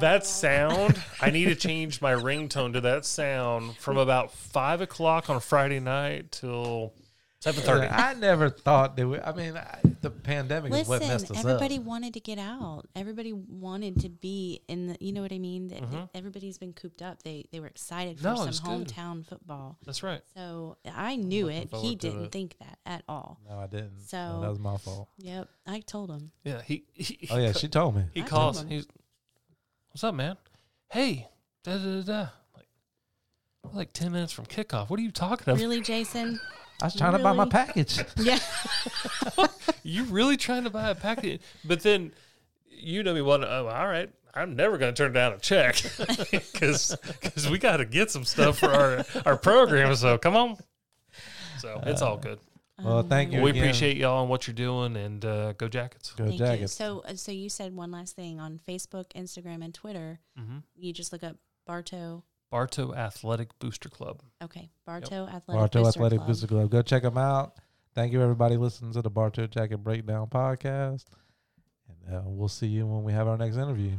[0.00, 1.00] that sound.
[1.20, 5.80] I need to change my ringtone to that sound from about five o'clock on Friday
[5.80, 6.92] night till
[7.40, 7.86] seven thirty.
[7.86, 11.44] I never thought that we, I mean, I, the pandemic is what messed Listen, us
[11.44, 11.82] everybody up.
[11.84, 12.82] wanted to get out.
[12.94, 14.96] Everybody wanted to be in the.
[15.00, 15.68] You know what I mean?
[15.68, 16.08] That Mhm.
[16.14, 17.22] Everybody's been cooped up.
[17.22, 18.86] They they were excited for No, some it's good.
[18.88, 19.76] hometown football.
[19.84, 20.20] That's right.
[20.34, 21.68] So I knew it.
[21.74, 22.32] He didn't it.
[22.32, 23.40] think that at all.
[23.48, 24.00] No, I didn't.
[24.00, 25.08] So So- that was my fault.
[25.18, 26.30] Yep, I told him.
[26.44, 26.62] Yeah.
[26.62, 26.84] He.
[26.94, 28.04] he Oh yeah, she told me.
[28.14, 28.64] He I told calls.
[28.68, 28.86] He's,
[29.90, 30.36] what's up, man?
[30.90, 31.28] Hey,
[31.64, 32.00] da da da.
[32.02, 32.28] da.
[32.56, 32.68] Like,
[33.64, 34.90] we're like ten minutes from kickoff.
[34.90, 35.58] What are you talking about?
[35.60, 36.40] Really, Jason?
[36.80, 37.98] I was trying to buy my package.
[38.18, 38.38] yeah.
[39.88, 41.40] you really trying to buy a package?
[41.64, 42.12] But then
[42.70, 43.44] you know me well.
[43.44, 44.10] Oh, all right.
[44.34, 45.82] I'm never going to turn down a check
[46.30, 49.94] because because we got to get some stuff for our our program.
[49.96, 50.56] So come on.
[51.58, 52.38] So it's all good.
[52.82, 53.64] Well, thank you we again.
[53.64, 56.12] appreciate y'all and what you're doing, and uh, go Jackets.
[56.12, 56.46] Go Thank you.
[56.46, 56.72] Jackets.
[56.74, 60.20] So, uh, so you said one last thing on Facebook, Instagram, and Twitter.
[60.36, 61.36] hmm You just look up
[61.66, 62.22] Bartow.
[62.50, 64.22] Bartow Athletic Booster Club.
[64.42, 66.28] Okay, Bartow Athletic Bartow Booster Athletic Club.
[66.28, 66.70] Booster Club.
[66.70, 67.56] Go check them out.
[67.98, 71.06] Thank you, everybody, listening to the Bartow Jacket Breakdown podcast.
[72.06, 73.98] And uh, we'll see you when we have our next interview.